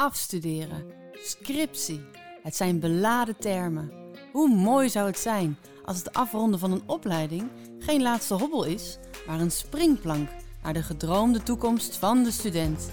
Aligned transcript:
Afstuderen, 0.00 0.84
scriptie. 1.12 2.00
Het 2.42 2.56
zijn 2.56 2.80
beladen 2.80 3.36
termen. 3.36 3.92
Hoe 4.32 4.48
mooi 4.48 4.88
zou 4.88 5.06
het 5.06 5.18
zijn 5.18 5.58
als 5.84 5.98
het 5.98 6.12
afronden 6.12 6.60
van 6.60 6.72
een 6.72 6.82
opleiding 6.86 7.50
geen 7.78 8.02
laatste 8.02 8.34
hobbel 8.34 8.64
is, 8.64 8.98
maar 9.26 9.40
een 9.40 9.50
springplank 9.50 10.28
naar 10.62 10.72
de 10.72 10.82
gedroomde 10.82 11.42
toekomst 11.42 11.96
van 11.96 12.22
de 12.22 12.30
student. 12.30 12.90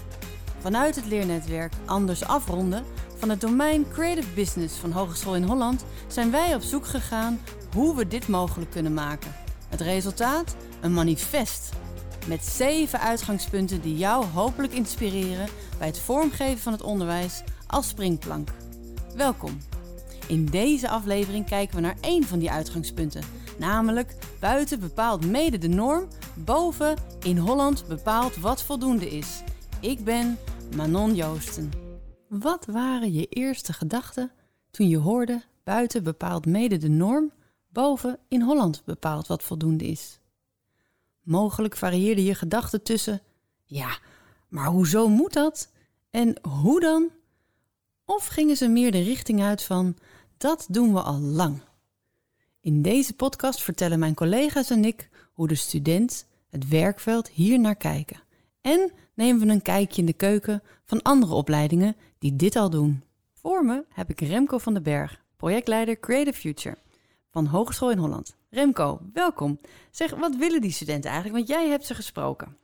Vanuit 0.58 0.96
het 0.96 1.06
leernetwerk 1.06 1.72
Anders 1.86 2.24
Afronden 2.24 2.84
van 3.16 3.28
het 3.28 3.40
domein 3.40 3.88
Creative 3.88 4.34
Business 4.34 4.76
van 4.76 4.92
Hogeschool 4.92 5.36
in 5.36 5.42
Holland 5.42 5.84
zijn 6.06 6.30
wij 6.30 6.54
op 6.54 6.62
zoek 6.62 6.86
gegaan 6.86 7.40
hoe 7.74 7.96
we 7.96 8.08
dit 8.08 8.28
mogelijk 8.28 8.70
kunnen 8.70 8.94
maken. 8.94 9.34
Het 9.68 9.80
resultaat? 9.80 10.56
Een 10.80 10.94
manifest. 10.94 11.77
Met 12.28 12.44
zeven 12.44 13.00
uitgangspunten 13.00 13.80
die 13.80 13.96
jou 13.96 14.24
hopelijk 14.24 14.72
inspireren 14.72 15.48
bij 15.78 15.86
het 15.86 15.98
vormgeven 15.98 16.58
van 16.58 16.72
het 16.72 16.82
onderwijs 16.82 17.42
als 17.66 17.88
springplank. 17.88 18.48
Welkom. 19.14 19.58
In 20.26 20.46
deze 20.46 20.88
aflevering 20.88 21.46
kijken 21.46 21.74
we 21.74 21.80
naar 21.80 21.96
één 22.00 22.24
van 22.24 22.38
die 22.38 22.50
uitgangspunten, 22.50 23.22
namelijk 23.58 24.14
buiten 24.40 24.80
bepaalt 24.80 25.26
mede 25.26 25.58
de 25.58 25.68
norm, 25.68 26.08
boven 26.34 26.96
in 27.22 27.38
Holland 27.38 27.86
bepaalt 27.86 28.36
wat 28.36 28.62
voldoende 28.62 29.08
is. 29.10 29.42
Ik 29.80 30.04
ben 30.04 30.38
Manon 30.76 31.14
Joosten. 31.14 31.70
Wat 32.28 32.66
waren 32.66 33.12
je 33.12 33.26
eerste 33.26 33.72
gedachten 33.72 34.30
toen 34.70 34.88
je 34.88 34.98
hoorde 34.98 35.42
buiten 35.64 36.02
bepaalt 36.02 36.46
mede 36.46 36.76
de 36.76 36.88
norm, 36.88 37.32
boven 37.72 38.18
in 38.28 38.42
Holland 38.42 38.82
bepaalt 38.84 39.26
wat 39.26 39.42
voldoende 39.42 39.86
is? 39.86 40.17
Mogelijk 41.28 41.76
varieerde 41.76 42.24
je 42.24 42.34
gedachten 42.34 42.82
tussen 42.82 43.20
ja, 43.64 43.98
maar 44.48 44.66
hoezo 44.66 45.08
moet 45.08 45.32
dat? 45.32 45.72
En 46.10 46.38
hoe 46.48 46.80
dan? 46.80 47.10
Of 48.04 48.26
gingen 48.26 48.56
ze 48.56 48.68
meer 48.68 48.92
de 48.92 49.02
richting 49.02 49.42
uit 49.42 49.62
van 49.62 49.96
dat 50.36 50.66
doen 50.70 50.92
we 50.92 51.00
al 51.02 51.18
lang? 51.18 51.60
In 52.60 52.82
deze 52.82 53.14
podcast 53.14 53.62
vertellen 53.62 53.98
mijn 53.98 54.14
collega's 54.14 54.70
en 54.70 54.84
ik 54.84 55.08
hoe 55.32 55.48
de 55.48 55.54
student, 55.54 56.26
het 56.50 56.68
werkveld 56.68 57.28
hier 57.28 57.60
naar 57.60 57.76
kijken. 57.76 58.22
En 58.60 58.92
nemen 59.14 59.46
we 59.46 59.52
een 59.52 59.62
kijkje 59.62 60.00
in 60.00 60.06
de 60.06 60.12
keuken 60.12 60.62
van 60.84 61.02
andere 61.02 61.34
opleidingen 61.34 61.96
die 62.18 62.36
dit 62.36 62.56
al 62.56 62.70
doen. 62.70 63.02
Voor 63.32 63.64
me 63.64 63.84
heb 63.88 64.10
ik 64.10 64.20
Remco 64.20 64.58
van 64.58 64.74
den 64.74 64.82
Berg, 64.82 65.22
projectleider 65.36 66.00
Creative 66.00 66.38
Future 66.38 66.78
van 67.30 67.46
Hogeschool 67.46 67.90
in 67.90 67.98
Holland. 67.98 68.37
Remco, 68.50 69.00
welkom. 69.12 69.60
Zeg, 69.90 70.14
wat 70.14 70.36
willen 70.36 70.60
die 70.60 70.70
studenten 70.70 71.10
eigenlijk? 71.10 71.38
Want 71.46 71.58
jij 71.58 71.68
hebt 71.68 71.86
ze 71.86 71.94
gesproken. 71.94 72.56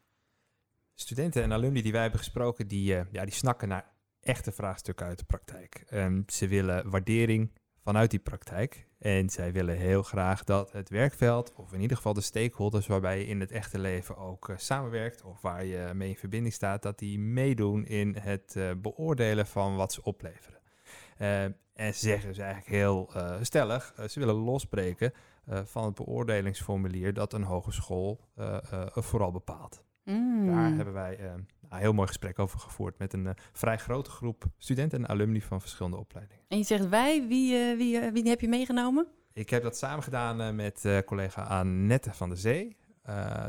Studenten 0.94 1.42
en 1.42 1.52
alumni 1.52 1.82
die 1.82 1.92
wij 1.92 2.00
hebben 2.00 2.18
gesproken, 2.18 2.68
die, 2.68 2.94
uh, 2.94 3.00
ja, 3.10 3.24
die 3.24 3.34
snakken 3.34 3.68
naar 3.68 3.92
echte 4.20 4.52
vraagstukken 4.52 5.06
uit 5.06 5.18
de 5.18 5.24
praktijk. 5.24 5.84
Um, 5.92 6.24
ze 6.26 6.48
willen 6.48 6.90
waardering 6.90 7.52
vanuit 7.82 8.10
die 8.10 8.20
praktijk. 8.20 8.86
En 8.98 9.30
zij 9.30 9.52
willen 9.52 9.76
heel 9.76 10.02
graag 10.02 10.44
dat 10.44 10.72
het 10.72 10.88
werkveld, 10.88 11.52
of 11.54 11.72
in 11.72 11.80
ieder 11.80 11.96
geval 11.96 12.14
de 12.14 12.20
stakeholders 12.20 12.86
waarbij 12.86 13.18
je 13.18 13.26
in 13.26 13.40
het 13.40 13.50
echte 13.50 13.78
leven 13.78 14.16
ook 14.16 14.48
uh, 14.48 14.56
samenwerkt, 14.56 15.22
of 15.22 15.40
waar 15.40 15.64
je 15.64 15.90
mee 15.94 16.08
in 16.08 16.16
verbinding 16.16 16.54
staat, 16.54 16.82
dat 16.82 16.98
die 16.98 17.18
meedoen 17.18 17.86
in 17.86 18.16
het 18.20 18.54
uh, 18.56 18.70
beoordelen 18.76 19.46
van 19.46 19.76
wat 19.76 19.92
ze 19.92 20.02
opleveren. 20.02 20.60
En 21.72 21.94
ze 21.94 22.00
zeggen 22.00 22.28
dus 22.28 22.38
eigenlijk 22.38 22.70
heel 22.70 23.10
stellig, 23.40 23.94
ze 24.08 24.18
willen 24.18 24.34
losbreken 24.34 25.12
van 25.64 25.84
het 25.84 25.94
beoordelingsformulier 25.94 27.12
dat 27.12 27.32
een 27.32 27.42
hogeschool 27.42 28.20
vooral 28.94 29.30
bepaalt. 29.30 29.82
Mm. 30.04 30.46
Daar 30.46 30.72
hebben 30.72 30.94
wij 30.94 31.20
uh, 31.20 31.24
een 31.26 31.46
heel 31.68 31.92
mooi 31.92 32.06
gesprek 32.06 32.38
over 32.38 32.58
gevoerd 32.58 32.98
met 32.98 33.12
een 33.12 33.34
vrij 33.52 33.78
grote 33.78 34.10
groep 34.10 34.44
studenten 34.58 34.98
en 34.98 35.08
alumni 35.08 35.42
van 35.42 35.60
verschillende 35.60 35.96
opleidingen. 35.96 36.44
En 36.48 36.58
je 36.58 36.64
zegt 36.64 36.88
wij, 36.88 37.26
wie, 37.28 37.76
wie, 37.76 38.10
wie 38.12 38.28
heb 38.28 38.40
je 38.40 38.48
meegenomen? 38.48 39.06
Ik 39.32 39.50
heb 39.50 39.62
dat 39.62 39.76
samen 39.76 40.02
gedaan 40.02 40.54
met 40.54 40.88
collega 41.04 41.42
Annette 41.42 42.12
van 42.12 42.28
der 42.28 42.38
Zee, 42.38 42.76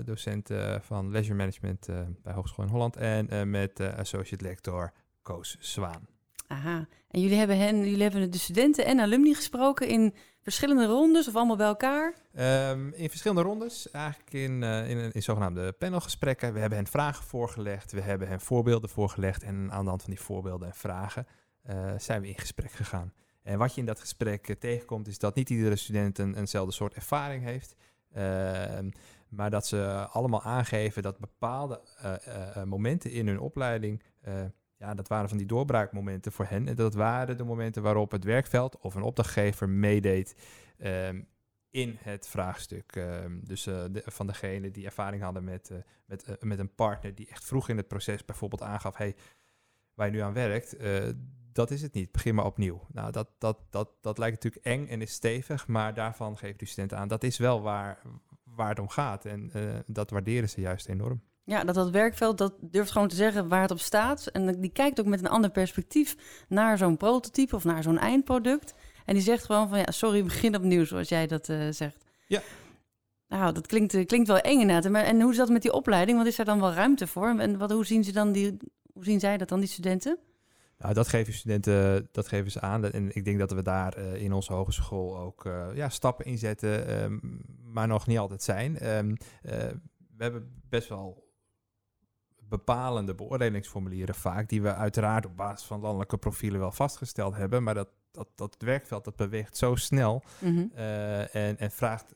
docent 0.05 0.49
van 0.79 1.11
Leisure 1.11 1.35
Management 1.35 1.87
bij 2.21 2.33
Hogeschool 2.33 2.65
in 2.65 2.71
Holland, 2.71 2.95
en 2.95 3.49
met 3.49 3.79
associate 3.79 4.43
lector 4.43 4.91
Koos 5.21 5.57
Zwaan. 5.59 6.07
Aha, 6.47 6.87
en 7.07 7.21
jullie 7.21 7.37
hebben, 7.37 7.57
hen, 7.57 7.77
jullie 7.77 8.01
hebben 8.01 8.31
de 8.31 8.37
studenten 8.37 8.85
en 8.85 8.99
alumni 8.99 9.33
gesproken 9.33 9.87
in 9.87 10.13
verschillende 10.41 10.85
rondes 10.85 11.27
of 11.27 11.35
allemaal 11.35 11.55
bij 11.55 11.67
elkaar? 11.67 12.13
Um, 12.69 12.93
in 12.93 13.09
verschillende 13.09 13.41
rondes, 13.41 13.91
eigenlijk 13.91 14.33
in, 14.33 14.61
uh, 14.61 14.89
in, 14.89 15.11
in, 15.11 15.23
zogenaamde 15.23 15.71
panelgesprekken. 15.71 16.53
We 16.53 16.59
hebben 16.59 16.77
hen 16.77 16.87
vragen 16.87 17.23
voorgelegd, 17.23 17.91
we 17.91 18.01
hebben 18.01 18.27
hen 18.27 18.41
voorbeelden 18.41 18.89
voorgelegd 18.89 19.43
en 19.43 19.71
aan 19.71 19.83
de 19.83 19.89
hand 19.89 20.01
van 20.01 20.13
die 20.13 20.23
voorbeelden 20.23 20.67
en 20.67 20.75
vragen 20.75 21.27
uh, 21.69 21.91
zijn 21.97 22.21
we 22.21 22.27
in 22.27 22.37
gesprek 22.37 22.71
gegaan. 22.71 23.13
En 23.43 23.57
wat 23.57 23.73
je 23.73 23.79
in 23.79 23.85
dat 23.85 23.99
gesprek 23.99 24.49
uh, 24.49 24.55
tegenkomt 24.55 25.07
is 25.07 25.19
dat 25.19 25.35
niet 25.35 25.49
iedere 25.49 25.75
student 25.75 26.17
een, 26.17 26.35
eenzelfde 26.35 26.73
soort 26.73 26.93
ervaring 26.93 27.43
heeft. 27.43 27.75
Ehm, 28.13 28.89
maar 29.29 29.49
dat 29.49 29.67
ze 29.67 30.07
allemaal 30.11 30.41
aangeven 30.41 31.01
dat 31.01 31.19
bepaalde 31.19 31.81
momenten 32.65 33.11
in 33.11 33.27
hun 33.27 33.39
opleiding 33.39 34.01
ja, 34.77 34.93
dat 34.93 35.07
waren 35.07 35.29
van 35.29 35.37
die 35.37 35.47
doorbraakmomenten 35.47 36.31
voor 36.31 36.45
hen. 36.45 36.67
En 36.67 36.75
dat 36.75 36.93
waren 36.93 37.37
de 37.37 37.43
momenten 37.43 37.81
waarop 37.81 38.11
het 38.11 38.23
werkveld 38.23 38.77
of 38.77 38.95
een 38.95 39.01
opdrachtgever 39.01 39.69
meedeed 39.69 40.35
ehm, 40.77 41.21
in 41.69 41.97
het 41.99 42.27
vraagstuk. 42.27 42.95
Um, 42.95 43.41
dus 43.43 43.63
de, 43.63 44.01
van 44.05 44.27
degene 44.27 44.71
die 44.71 44.85
ervaring 44.85 45.21
hadden 45.21 45.43
met, 45.43 45.69
uh, 45.69 45.77
met, 46.05 46.27
uh, 46.29 46.35
met 46.39 46.59
een 46.59 46.75
partner 46.75 47.15
die 47.15 47.27
echt 47.27 47.45
vroeg 47.45 47.69
in 47.69 47.77
het 47.77 47.87
proces 47.87 48.25
bijvoorbeeld 48.25 48.61
aangaf: 48.61 48.97
hey, 48.97 49.15
waar 49.93 50.07
je 50.07 50.13
nu 50.13 50.19
aan 50.19 50.33
werkt, 50.33 50.75
dat 51.51 51.71
is 51.71 51.81
het 51.81 51.93
niet. 51.93 52.11
Begin 52.11 52.35
maar 52.35 52.45
opnieuw. 52.45 52.87
Nou, 52.91 53.11
dat, 53.11 53.29
dat, 53.37 53.57
dat, 53.69 53.89
dat 54.01 54.17
lijkt 54.17 54.43
natuurlijk 54.43 54.65
eng 54.65 54.87
en 54.87 55.01
is 55.01 55.11
stevig, 55.11 55.67
maar 55.67 55.93
daarvan 55.93 56.37
geven 56.37 56.57
de 56.57 56.65
studenten 56.65 56.97
aan: 56.97 57.07
dat 57.07 57.23
is 57.23 57.37
wel 57.37 57.61
waar, 57.61 58.01
waar 58.43 58.69
het 58.69 58.79
om 58.79 58.89
gaat. 58.89 59.25
En 59.25 59.51
dat 59.85 60.09
waarderen 60.09 60.49
ze 60.49 60.61
juist 60.61 60.87
enorm. 60.87 61.21
Ja, 61.45 61.63
dat 61.63 61.75
dat 61.75 61.89
werkveld, 61.89 62.37
dat 62.37 62.53
durft 62.61 62.91
gewoon 62.91 63.07
te 63.07 63.15
zeggen 63.15 63.47
waar 63.47 63.61
het 63.61 63.71
op 63.71 63.79
staat. 63.79 64.27
En 64.27 64.61
die 64.61 64.71
kijkt 64.71 64.99
ook 64.99 65.05
met 65.05 65.19
een 65.19 65.29
ander 65.29 65.51
perspectief 65.51 66.15
naar 66.47 66.77
zo'n 66.77 66.97
prototype 66.97 67.55
of 67.55 67.63
naar 67.63 67.83
zo'n 67.83 67.97
eindproduct. 67.97 68.73
En 69.05 69.13
die 69.13 69.23
zegt 69.23 69.45
gewoon 69.45 69.69
van, 69.69 69.77
ja, 69.77 69.91
sorry, 69.91 70.23
begin 70.23 70.55
opnieuw, 70.55 70.85
zoals 70.85 71.09
jij 71.09 71.27
dat 71.27 71.49
uh, 71.49 71.67
zegt. 71.69 72.05
Ja. 72.27 72.41
Nou, 73.27 73.53
dat 73.53 73.67
klinkt, 73.67 73.93
eh, 73.93 74.05
klinkt 74.05 74.27
wel 74.27 74.39
eng 74.39 74.59
inderdaad. 74.59 74.91
Maar, 74.91 75.03
en 75.03 75.21
hoe 75.21 75.31
is 75.31 75.37
dat 75.37 75.49
met 75.49 75.61
die 75.61 75.73
opleiding? 75.73 76.17
Wat 76.17 76.27
is 76.27 76.35
daar 76.35 76.45
dan 76.45 76.59
wel 76.59 76.73
ruimte 76.73 77.07
voor? 77.07 77.39
En 77.39 77.57
wat, 77.57 77.71
hoe 77.71 77.85
zien 77.85 78.03
ze 78.03 78.11
dan 78.11 78.31
die, 78.31 78.57
hoe 78.93 79.03
zien 79.03 79.19
zij 79.19 79.37
dat 79.37 79.49
dan, 79.49 79.59
die 79.59 79.69
studenten? 79.69 80.17
Nou, 80.77 80.93
dat 80.93 81.07
geven 81.07 81.33
studenten, 81.33 82.09
dat 82.11 82.27
geven 82.27 82.51
ze 82.51 82.61
aan. 82.61 82.91
En 82.91 83.15
ik 83.15 83.25
denk 83.25 83.39
dat 83.39 83.51
we 83.51 83.61
daar 83.61 83.97
uh, 83.97 84.21
in 84.21 84.33
onze 84.33 84.53
hogeschool 84.53 85.17
ook 85.17 85.45
uh, 85.45 85.67
ja, 85.73 85.89
stappen 85.89 86.25
in 86.25 86.37
zetten, 86.37 87.03
um, 87.03 87.41
maar 87.63 87.87
nog 87.87 88.07
niet 88.07 88.17
altijd 88.17 88.43
zijn. 88.43 88.97
Um, 88.97 89.17
we 90.17 90.23
hebben 90.23 90.61
best 90.69 90.89
wel 90.89 91.24
bepalende 92.49 93.15
beoordelingsformulieren 93.15 94.15
vaak, 94.15 94.49
die 94.49 94.61
we 94.61 94.73
uiteraard 94.73 95.25
op 95.25 95.37
basis 95.37 95.67
van 95.67 95.81
landelijke 95.81 96.17
profielen 96.17 96.59
wel 96.59 96.71
vastgesteld 96.71 97.35
hebben, 97.35 97.63
maar 97.63 97.73
dat, 97.73 97.89
dat, 98.11 98.27
dat 98.35 98.55
werkveld 98.59 99.03
dat 99.03 99.15
beweegt 99.15 99.57
zo 99.57 99.75
snel 99.75 100.23
mm 100.39 100.71
en, 101.31 101.57
en 101.57 101.71
vraagt 101.71 102.15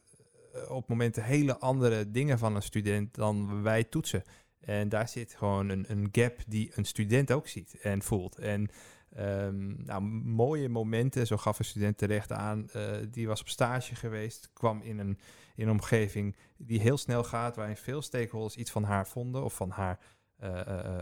eh, 0.54 0.72
op 0.72 0.88
momenten 0.88 1.24
hele 1.24 1.58
andere 1.58 2.12
dingen 2.12 2.40
van 2.40 2.56
een 2.56 2.62
student 2.62 3.16
dan 3.16 3.62
wij 3.64 3.84
toetsen. 3.84 4.24
En 4.60 4.90
daar 4.90 5.08
zit 5.08 5.34
gewoon 5.34 5.70
een, 5.70 5.86
een 5.88 6.10
gap 6.12 6.38
die 6.48 6.72
een 6.76 6.86
student 6.86 7.32
ook 7.32 7.48
ziet 7.48 7.80
en 7.82 8.02
voelt. 8.02 8.38
En 8.38 8.70
um, 9.18 9.84
nou, 9.86 10.02
mooie 10.24 10.70
momenten, 10.70 11.28
zo 11.28 11.38
gaf 11.38 11.60
een 11.60 11.66
student 11.66 11.98
terecht 11.98 12.32
aan, 12.32 12.70
uh, 12.76 12.98
die 13.10 13.28
was 13.28 13.42
op 13.42 13.50
stage 13.50 13.96
geweest, 13.96 14.50
kwam 14.54 14.82
in 14.82 15.00
een, 15.00 15.20
in 15.56 15.66
een 15.66 15.72
omgeving 15.72 16.36
die 16.58 16.80
heel 16.80 16.98
snel 16.98 17.24
gaat, 17.24 17.56
waarin 17.56 17.78
veel 17.78 18.02
stakeholders 18.02 18.56
iets 18.56 18.72
van 18.72 18.84
haar 18.84 19.08
vonden 19.08 19.44
of 19.44 19.56
van 19.56 19.70
haar 19.70 20.00
uh, 20.44 21.00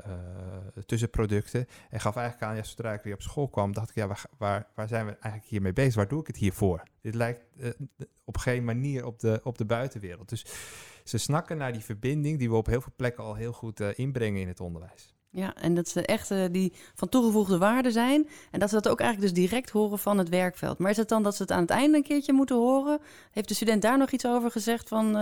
tussenproducten. 0.85 1.67
En 1.89 1.99
gaf 1.99 2.15
eigenlijk 2.15 2.47
aan, 2.47 2.55
ja, 2.55 2.63
zodra 2.63 2.93
ik 2.93 3.01
weer 3.01 3.13
op 3.13 3.21
school 3.21 3.47
kwam, 3.47 3.73
dacht 3.73 3.89
ik, 3.89 3.95
ja, 3.95 4.07
waar, 4.07 4.23
waar, 4.37 4.67
waar 4.75 4.87
zijn 4.87 5.05
we 5.05 5.11
eigenlijk 5.11 5.45
hiermee 5.45 5.73
bezig? 5.73 5.95
Waar 5.95 6.07
doe 6.07 6.21
ik 6.21 6.27
het 6.27 6.37
hiervoor? 6.37 6.83
Dit 7.01 7.15
lijkt 7.15 7.41
op 8.25 8.37
geen 8.37 8.63
manier 8.63 9.05
op 9.05 9.19
de, 9.19 9.39
op 9.43 9.57
de 9.57 9.65
buitenwereld. 9.65 10.29
Dus 10.29 10.45
ze 11.03 11.17
snakken 11.17 11.57
naar 11.57 11.73
die 11.73 11.83
verbinding 11.83 12.39
die 12.39 12.49
we 12.49 12.55
op 12.55 12.65
heel 12.65 12.81
veel 12.81 12.93
plekken 12.95 13.23
al 13.23 13.35
heel 13.35 13.53
goed 13.53 13.79
inbrengen 13.79 14.41
in 14.41 14.47
het 14.47 14.59
onderwijs. 14.59 15.15
Ja, 15.29 15.55
en 15.55 15.75
dat 15.75 15.87
ze 15.87 16.05
echt 16.05 16.53
die 16.53 16.73
van 16.95 17.09
toegevoegde 17.09 17.57
waarde 17.57 17.91
zijn. 17.91 18.27
En 18.51 18.59
dat 18.59 18.69
ze 18.69 18.75
dat 18.75 18.87
ook 18.87 18.99
eigenlijk 18.99 19.33
dus 19.33 19.43
direct 19.43 19.69
horen 19.69 19.99
van 19.99 20.17
het 20.17 20.29
werkveld. 20.29 20.77
Maar 20.77 20.91
is 20.91 20.97
het 20.97 21.09
dan 21.09 21.23
dat 21.23 21.35
ze 21.35 21.41
het 21.41 21.51
aan 21.51 21.61
het 21.61 21.69
einde 21.69 21.97
een 21.97 22.03
keertje 22.03 22.33
moeten 22.33 22.55
horen? 22.55 22.99
Heeft 23.31 23.47
de 23.47 23.53
student 23.53 23.81
daar 23.81 23.97
nog 23.97 24.11
iets 24.11 24.25
over 24.25 24.51
gezegd 24.51 24.87
van 24.87 25.15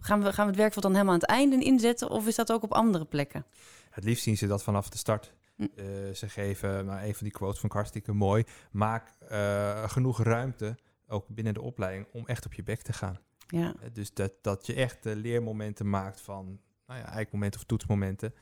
Gaan 0.00 0.22
we, 0.22 0.32
gaan 0.32 0.44
we 0.44 0.50
het 0.50 0.60
werkveld 0.60 0.84
dan 0.84 0.92
helemaal 0.92 1.14
aan 1.14 1.20
het 1.20 1.28
einde 1.28 1.64
inzetten 1.64 2.10
of 2.10 2.26
is 2.26 2.34
dat 2.34 2.52
ook 2.52 2.62
op 2.62 2.72
andere 2.72 3.04
plekken? 3.04 3.46
Het 3.90 4.04
liefst 4.04 4.22
zien 4.22 4.36
ze 4.36 4.46
dat 4.46 4.62
vanaf 4.62 4.88
de 4.88 4.98
start. 4.98 5.32
Hm. 5.56 5.62
Uh, 5.62 6.14
ze 6.14 6.28
geven, 6.28 6.84
nou, 6.84 7.06
een 7.06 7.14
van 7.14 7.26
die 7.26 7.32
quotes 7.32 7.60
van 7.60 7.70
hartstikke 7.72 8.12
mooi, 8.12 8.44
maak 8.70 9.12
uh, 9.32 9.88
genoeg 9.88 10.22
ruimte, 10.22 10.78
ook 11.08 11.28
binnen 11.28 11.54
de 11.54 11.60
opleiding, 11.60 12.06
om 12.12 12.26
echt 12.26 12.46
op 12.46 12.52
je 12.52 12.62
bek 12.62 12.82
te 12.82 12.92
gaan. 12.92 13.18
Ja. 13.46 13.74
Uh, 13.82 13.88
dus 13.92 14.14
dat, 14.14 14.32
dat 14.40 14.66
je 14.66 14.74
echt 14.74 14.98
leermomenten 15.04 15.90
maakt 15.90 16.20
van, 16.20 16.60
nou 16.86 17.00
ja, 17.00 17.06
eikmomenten 17.06 17.60
of 17.60 17.66
toetsmomenten, 17.66 18.34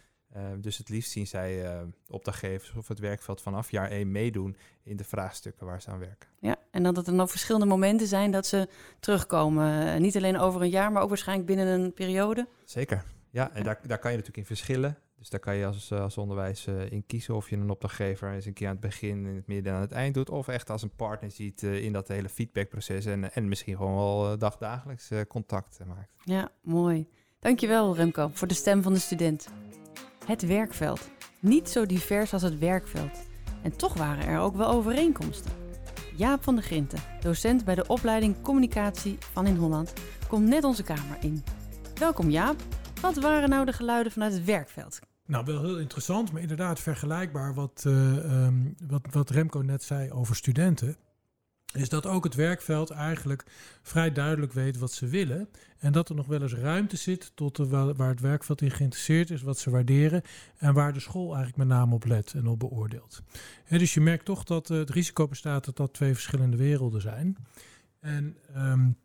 dus 0.58 0.78
het 0.78 0.88
liefst 0.88 1.10
zien 1.10 1.26
zij 1.26 1.82
opdrachtgevers 2.08 2.72
of 2.76 2.88
het 2.88 2.98
werkveld 2.98 3.42
vanaf 3.42 3.70
jaar 3.70 3.90
1 3.90 4.12
meedoen 4.12 4.56
in 4.82 4.96
de 4.96 5.04
vraagstukken 5.04 5.66
waar 5.66 5.82
ze 5.82 5.90
aan 5.90 5.98
werken. 5.98 6.28
Ja, 6.40 6.56
en 6.70 6.82
dat 6.82 6.96
het 6.96 7.06
dan 7.06 7.28
verschillende 7.28 7.66
momenten 7.66 8.06
zijn 8.06 8.30
dat 8.30 8.46
ze 8.46 8.69
terugkomen. 9.00 10.02
niet 10.02 10.16
alleen 10.16 10.38
over 10.38 10.62
een 10.62 10.70
jaar, 10.70 10.92
maar 10.92 11.02
ook 11.02 11.08
waarschijnlijk 11.08 11.48
binnen 11.48 11.66
een 11.66 11.92
periode. 11.92 12.48
Zeker, 12.64 13.04
ja. 13.30 13.50
En 13.52 13.62
daar, 13.62 13.80
daar 13.86 13.98
kan 13.98 14.10
je 14.10 14.16
natuurlijk 14.16 14.36
in 14.48 14.56
verschillen. 14.56 14.98
Dus 15.19 15.28
daar 15.28 15.40
kan 15.40 15.56
je 15.56 15.66
als, 15.66 15.92
als 15.92 16.19
onderwijs 16.19 16.66
in 16.66 17.06
kiezen 17.06 17.34
of 17.34 17.50
je 17.50 17.56
een 17.56 17.70
opdrachtgever 17.70 18.32
eens 18.32 18.46
een 18.46 18.52
keer 18.52 18.66
aan 18.66 18.72
het 18.72 18.82
begin, 18.82 19.26
in 19.26 19.36
het 19.36 19.46
midden 19.46 19.72
en 19.72 19.78
aan 19.78 19.84
het 19.84 19.92
eind 19.92 20.14
doet. 20.14 20.30
Of 20.30 20.48
echt 20.48 20.70
als 20.70 20.82
een 20.82 20.96
partner 20.96 21.30
ziet 21.30 21.62
in 21.62 21.92
dat 21.92 22.08
hele 22.08 22.28
feedbackproces 22.28 23.04
en, 23.04 23.32
en 23.32 23.48
misschien 23.48 23.76
gewoon 23.76 23.94
wel 23.94 24.38
dagdagelijks 24.38 25.10
contact 25.28 25.78
maakt. 25.86 26.12
Ja, 26.25 26.50
mooi. 26.62 27.08
Dankjewel 27.38 27.96
Remco 27.96 28.30
voor 28.32 28.48
de 28.48 28.54
stem 28.54 28.82
van 28.82 28.92
de 28.92 28.98
student. 28.98 29.48
Het 30.28 30.46
werkveld. 30.46 31.10
Niet 31.40 31.69
zo 31.69 31.86
divers 31.86 32.32
als 32.32 32.42
het 32.42 32.58
werkveld. 32.58 33.19
En 33.62 33.76
toch 33.76 33.94
waren 33.94 34.26
er 34.26 34.38
ook 34.38 34.56
wel 34.56 34.70
overeenkomsten. 34.70 35.52
Jaap 36.16 36.42
van 36.42 36.54
der 36.54 36.64
Grinten, 36.64 36.98
docent 37.20 37.64
bij 37.64 37.75
de 37.75 37.86
opleiding 37.86 38.42
Communicatie 38.42 39.16
van 39.32 39.46
in 39.46 39.56
Holland, 39.56 39.92
komt 40.28 40.48
net 40.48 40.64
onze 40.64 40.82
kamer 40.82 41.16
in. 41.20 41.44
Welkom 41.94 42.30
Jaap. 42.30 42.56
Wat 43.00 43.16
waren 43.16 43.48
nou 43.48 43.64
de 43.64 43.72
geluiden 43.72 44.12
vanuit 44.12 44.32
het 44.32 44.44
werkveld? 44.44 44.98
Nou, 45.26 45.44
wel 45.44 45.60
heel 45.60 45.78
interessant, 45.78 46.32
maar 46.32 46.42
inderdaad 46.42 46.80
vergelijkbaar 46.80 47.54
wat, 47.54 47.84
uh, 47.86 48.44
um, 48.44 48.75
wat, 48.86 49.06
wat 49.10 49.30
Remco 49.30 49.60
net 49.60 49.82
zei 49.82 50.10
over 50.10 50.36
studenten 50.36 50.96
is 51.75 51.88
dat 51.88 52.06
ook 52.06 52.25
het 52.25 52.35
werkveld 52.35 52.91
eigenlijk 52.91 53.44
vrij 53.82 54.12
duidelijk 54.12 54.53
weet 54.53 54.79
wat 54.79 54.93
ze 54.93 55.06
willen. 55.06 55.49
En 55.79 55.93
dat 55.93 56.09
er 56.09 56.15
nog 56.15 56.26
wel 56.26 56.43
eens 56.43 56.55
ruimte 56.55 56.97
zit 56.97 57.32
tot 57.35 57.56
waar 57.69 58.09
het 58.09 58.20
werkveld 58.20 58.61
in 58.61 58.70
geïnteresseerd 58.70 59.31
is, 59.31 59.43
wat 59.43 59.59
ze 59.59 59.70
waarderen. 59.70 60.23
En 60.59 60.75
waar 60.75 60.93
de 60.93 61.00
school 61.00 61.26
eigenlijk 61.26 61.56
met 61.56 61.69
name 61.69 61.94
op 61.94 62.05
let 62.05 62.32
en 62.35 62.47
op 62.47 62.59
beoordeelt. 62.59 63.23
dus 63.69 63.94
je 63.94 64.00
merkt 64.00 64.25
toch 64.25 64.44
dat 64.44 64.70
uh, 64.70 64.79
het 64.79 64.91
risico 64.91 65.29
bestaat 65.29 65.65
dat 65.65 65.76
dat 65.76 65.94
twee 65.94 66.12
verschillende 66.12 66.56
werelden 66.56 67.00
zijn. 67.00 67.37
En 68.00 68.37
um, 68.56 68.97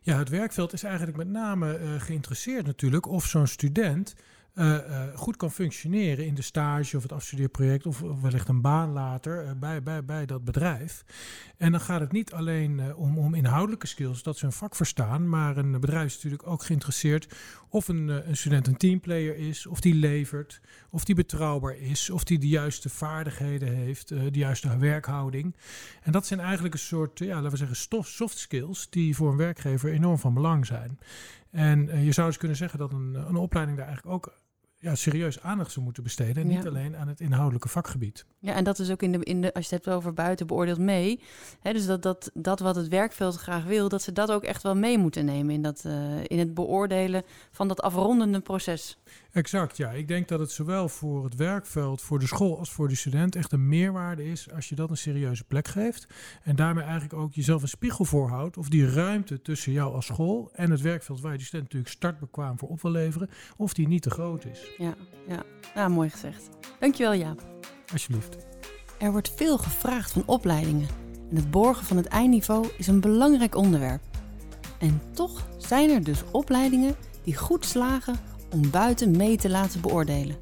ja, 0.00 0.18
het 0.18 0.28
werkveld 0.28 0.72
is 0.72 0.82
eigenlijk 0.82 1.16
met 1.16 1.28
name 1.28 1.78
uh, 1.78 2.00
geïnteresseerd 2.00 2.66
natuurlijk 2.66 3.06
of 3.06 3.24
zo'n 3.24 3.46
student 3.46 4.14
uh, 4.56 4.66
uh, 4.66 5.02
goed 5.14 5.36
kan 5.36 5.50
functioneren 5.50 6.26
in 6.26 6.34
de 6.34 6.42
stage 6.42 6.96
of 6.96 7.02
het 7.02 7.12
afstudeerproject 7.12 7.86
of 7.86 8.00
wellicht 8.00 8.48
een 8.48 8.60
baan 8.60 8.92
later 8.92 9.44
uh, 9.44 9.50
bij, 9.56 9.82
bij, 9.82 10.04
bij 10.04 10.26
dat 10.26 10.44
bedrijf. 10.44 11.04
En 11.56 11.70
dan 11.70 11.80
gaat 11.80 12.00
het 12.00 12.12
niet 12.12 12.32
alleen 12.32 12.94
om, 12.94 13.18
om 13.18 13.34
inhoudelijke 13.34 13.86
skills, 13.86 14.22
dat 14.22 14.38
ze 14.38 14.44
een 14.44 14.52
vak 14.52 14.76
verstaan, 14.76 15.28
maar 15.28 15.56
een 15.56 15.80
bedrijf 15.80 16.06
is 16.06 16.14
natuurlijk 16.14 16.48
ook 16.48 16.64
geïnteresseerd 16.64 17.34
of 17.68 17.88
een, 17.88 18.08
een 18.08 18.36
student 18.36 18.66
een 18.66 18.76
teamplayer 18.76 19.36
is, 19.36 19.66
of 19.66 19.80
die 19.80 19.94
levert, 19.94 20.60
of 20.90 21.04
die 21.04 21.14
betrouwbaar 21.14 21.76
is, 21.76 22.10
of 22.10 22.24
die 22.24 22.38
de 22.38 22.48
juiste 22.48 22.88
vaardigheden 22.88 23.74
heeft, 23.74 24.08
de 24.08 24.30
juiste 24.32 24.78
werkhouding. 24.78 25.56
En 26.02 26.12
dat 26.12 26.26
zijn 26.26 26.40
eigenlijk 26.40 26.74
een 26.74 26.80
soort, 26.80 27.18
ja, 27.18 27.34
laten 27.34 27.50
we 27.50 27.56
zeggen, 27.56 28.04
soft 28.04 28.38
skills 28.38 28.90
die 28.90 29.16
voor 29.16 29.30
een 29.30 29.36
werkgever 29.36 29.92
enorm 29.92 30.18
van 30.18 30.34
belang 30.34 30.66
zijn. 30.66 30.98
En 31.50 32.04
je 32.04 32.12
zou 32.12 32.26
eens 32.26 32.36
kunnen 32.36 32.56
zeggen 32.56 32.78
dat 32.78 32.92
een, 32.92 33.14
een 33.14 33.36
opleiding 33.36 33.78
daar 33.78 33.86
eigenlijk 33.86 34.16
ook 34.16 34.44
ja, 34.78 34.94
serieus 34.94 35.40
aandacht 35.40 35.72
zou 35.72 35.84
moeten 35.84 36.02
besteden. 36.02 36.42
En 36.42 36.48
niet 36.48 36.66
alleen 36.66 36.96
aan 36.96 37.08
het 37.08 37.20
inhoudelijke 37.20 37.68
vakgebied. 37.68 38.26
Ja, 38.38 38.54
en 38.54 38.64
dat 38.64 38.78
is 38.78 38.90
ook 38.90 39.02
in 39.02 39.12
de, 39.12 39.18
in 39.18 39.40
de 39.40 39.54
als 39.54 39.68
je 39.68 39.74
het 39.74 39.84
hebt 39.84 39.96
over 39.96 40.12
buiten 40.12 40.46
beoordeeld 40.46 40.78
mee. 40.78 41.20
Hè, 41.60 41.72
dus 41.72 41.86
dat, 41.86 42.02
dat, 42.02 42.30
dat 42.34 42.60
wat 42.60 42.76
het 42.76 42.88
werkveld 42.88 43.36
graag 43.36 43.64
wil, 43.64 43.88
dat 43.88 44.02
ze 44.02 44.12
dat 44.12 44.30
ook 44.30 44.42
echt 44.42 44.62
wel 44.62 44.74
mee 44.74 44.98
moeten 44.98 45.24
nemen 45.24 45.54
in, 45.54 45.62
dat, 45.62 45.84
uh, 45.86 45.92
in 46.24 46.38
het 46.38 46.54
beoordelen 46.54 47.22
van 47.50 47.68
dat 47.68 47.80
afrondende 47.80 48.40
proces. 48.40 48.98
Exact, 49.36 49.76
ja. 49.76 49.90
Ik 49.90 50.08
denk 50.08 50.28
dat 50.28 50.40
het 50.40 50.50
zowel 50.50 50.88
voor 50.88 51.24
het 51.24 51.34
werkveld, 51.34 52.02
voor 52.02 52.18
de 52.18 52.26
school 52.26 52.58
als 52.58 52.70
voor 52.70 52.88
de 52.88 52.94
student 52.94 53.36
echt 53.36 53.52
een 53.52 53.68
meerwaarde 53.68 54.24
is 54.24 54.52
als 54.52 54.68
je 54.68 54.74
dat 54.74 54.90
een 54.90 54.96
serieuze 54.96 55.44
plek 55.44 55.68
geeft. 55.68 56.06
En 56.42 56.56
daarmee 56.56 56.84
eigenlijk 56.84 57.14
ook 57.14 57.34
jezelf 57.34 57.62
een 57.62 57.68
spiegel 57.68 58.04
voorhoudt 58.04 58.56
of 58.56 58.68
die 58.68 58.90
ruimte 58.90 59.42
tussen 59.42 59.72
jou 59.72 59.94
als 59.94 60.06
school 60.06 60.50
en 60.52 60.70
het 60.70 60.80
werkveld 60.80 61.20
waar 61.20 61.32
je 61.32 61.36
die 61.36 61.46
student 61.46 61.68
natuurlijk 61.68 61.96
startbekwaam 61.96 62.58
voor 62.58 62.68
op 62.68 62.82
wil 62.82 62.90
leveren, 62.90 63.30
of 63.56 63.74
die 63.74 63.88
niet 63.88 64.02
te 64.02 64.10
groot 64.10 64.44
is. 64.44 64.70
Ja, 64.78 64.94
ja. 65.28 65.42
Nou, 65.74 65.90
mooi 65.90 66.10
gezegd. 66.10 66.48
Dankjewel 66.80 67.14
Jaap. 67.14 67.42
Alsjeblieft. 67.92 68.36
Er 68.98 69.12
wordt 69.12 69.32
veel 69.36 69.58
gevraagd 69.58 70.12
van 70.12 70.22
opleidingen 70.26 70.88
en 71.30 71.36
het 71.36 71.50
borgen 71.50 71.86
van 71.86 71.96
het 71.96 72.06
eindniveau 72.06 72.68
is 72.78 72.86
een 72.86 73.00
belangrijk 73.00 73.54
onderwerp. 73.54 74.02
En 74.78 75.00
toch 75.12 75.46
zijn 75.58 75.90
er 75.90 76.04
dus 76.04 76.22
opleidingen 76.32 76.94
die 77.24 77.36
goed 77.36 77.64
slagen 77.64 78.34
om 78.52 78.70
buiten 78.70 79.16
mee 79.16 79.36
te 79.36 79.50
laten 79.50 79.80
beoordelen. 79.80 80.36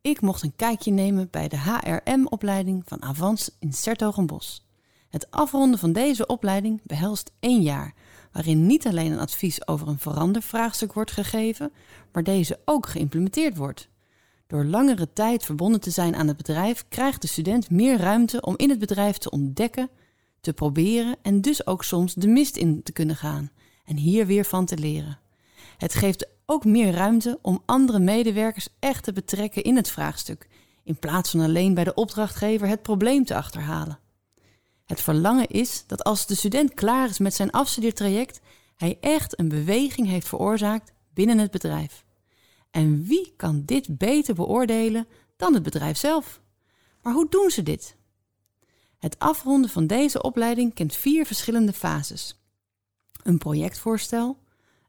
Ik 0.00 0.20
mocht 0.20 0.42
een 0.42 0.56
kijkje 0.56 0.90
nemen 0.90 1.28
bij 1.30 1.48
de 1.48 1.56
HRM-opleiding 1.56 2.82
van 2.86 3.02
Avans 3.02 3.50
in 3.58 3.72
Sertogenbos. 3.72 4.66
Het 5.08 5.30
afronden 5.30 5.78
van 5.78 5.92
deze 5.92 6.26
opleiding 6.26 6.80
behelst 6.84 7.32
één 7.40 7.62
jaar, 7.62 7.94
waarin 8.32 8.66
niet 8.66 8.86
alleen 8.86 9.12
een 9.12 9.18
advies 9.18 9.66
over 9.66 9.88
een 9.88 9.98
verandervraagstuk 9.98 10.92
wordt 10.92 11.10
gegeven, 11.10 11.72
maar 12.12 12.22
deze 12.22 12.60
ook 12.64 12.88
geïmplementeerd 12.88 13.56
wordt. 13.56 13.88
Door 14.46 14.64
langere 14.64 15.12
tijd 15.12 15.44
verbonden 15.44 15.80
te 15.80 15.90
zijn 15.90 16.16
aan 16.16 16.28
het 16.28 16.36
bedrijf, 16.36 16.84
krijgt 16.88 17.22
de 17.22 17.28
student 17.28 17.70
meer 17.70 17.98
ruimte 17.98 18.40
om 18.40 18.54
in 18.56 18.70
het 18.70 18.78
bedrijf 18.78 19.18
te 19.18 19.30
ontdekken, 19.30 19.90
te 20.40 20.52
proberen 20.52 21.16
en 21.22 21.40
dus 21.40 21.66
ook 21.66 21.84
soms 21.84 22.14
de 22.14 22.28
mist 22.28 22.56
in 22.56 22.82
te 22.82 22.92
kunnen 22.92 23.16
gaan 23.16 23.50
en 23.84 23.96
hier 23.96 24.26
weer 24.26 24.44
van 24.44 24.64
te 24.64 24.78
leren. 24.78 25.18
Het 25.78 25.94
geeft 25.94 26.28
ook 26.50 26.64
meer 26.64 26.92
ruimte 26.92 27.38
om 27.42 27.62
andere 27.66 27.98
medewerkers 27.98 28.68
echt 28.78 29.04
te 29.04 29.12
betrekken 29.12 29.62
in 29.62 29.76
het 29.76 29.90
vraagstuk, 29.90 30.48
in 30.84 30.98
plaats 30.98 31.30
van 31.30 31.40
alleen 31.40 31.74
bij 31.74 31.84
de 31.84 31.94
opdrachtgever 31.94 32.68
het 32.68 32.82
probleem 32.82 33.24
te 33.24 33.34
achterhalen. 33.34 33.98
Het 34.84 35.00
verlangen 35.00 35.48
is 35.48 35.84
dat 35.86 36.04
als 36.04 36.26
de 36.26 36.34
student 36.34 36.74
klaar 36.74 37.08
is 37.08 37.18
met 37.18 37.34
zijn 37.34 37.50
afstudeertraject, 37.50 38.40
hij 38.76 38.98
echt 39.00 39.38
een 39.38 39.48
beweging 39.48 40.06
heeft 40.06 40.28
veroorzaakt 40.28 40.92
binnen 41.14 41.38
het 41.38 41.50
bedrijf. 41.50 42.04
En 42.70 43.04
wie 43.04 43.32
kan 43.36 43.62
dit 43.64 43.98
beter 43.98 44.34
beoordelen 44.34 45.06
dan 45.36 45.54
het 45.54 45.62
bedrijf 45.62 45.96
zelf? 45.96 46.40
Maar 47.02 47.12
hoe 47.12 47.28
doen 47.28 47.50
ze 47.50 47.62
dit? 47.62 47.96
Het 48.98 49.18
afronden 49.18 49.70
van 49.70 49.86
deze 49.86 50.22
opleiding 50.22 50.74
kent 50.74 50.94
vier 50.94 51.26
verschillende 51.26 51.72
fases: 51.72 52.40
een 53.22 53.38
projectvoorstel, 53.38 54.38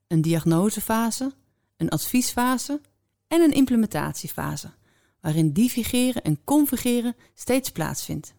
een 0.08 0.22
diagnosefase, 0.22 1.38
een 1.80 1.90
adviesfase 1.90 2.82
en 3.28 3.42
een 3.42 3.52
implementatiefase, 3.52 4.72
waarin 5.22 5.54
divigeren 5.54 6.22
en 6.22 6.44
configureren 6.44 7.16
steeds 7.34 7.72
plaatsvindt. 7.72 8.34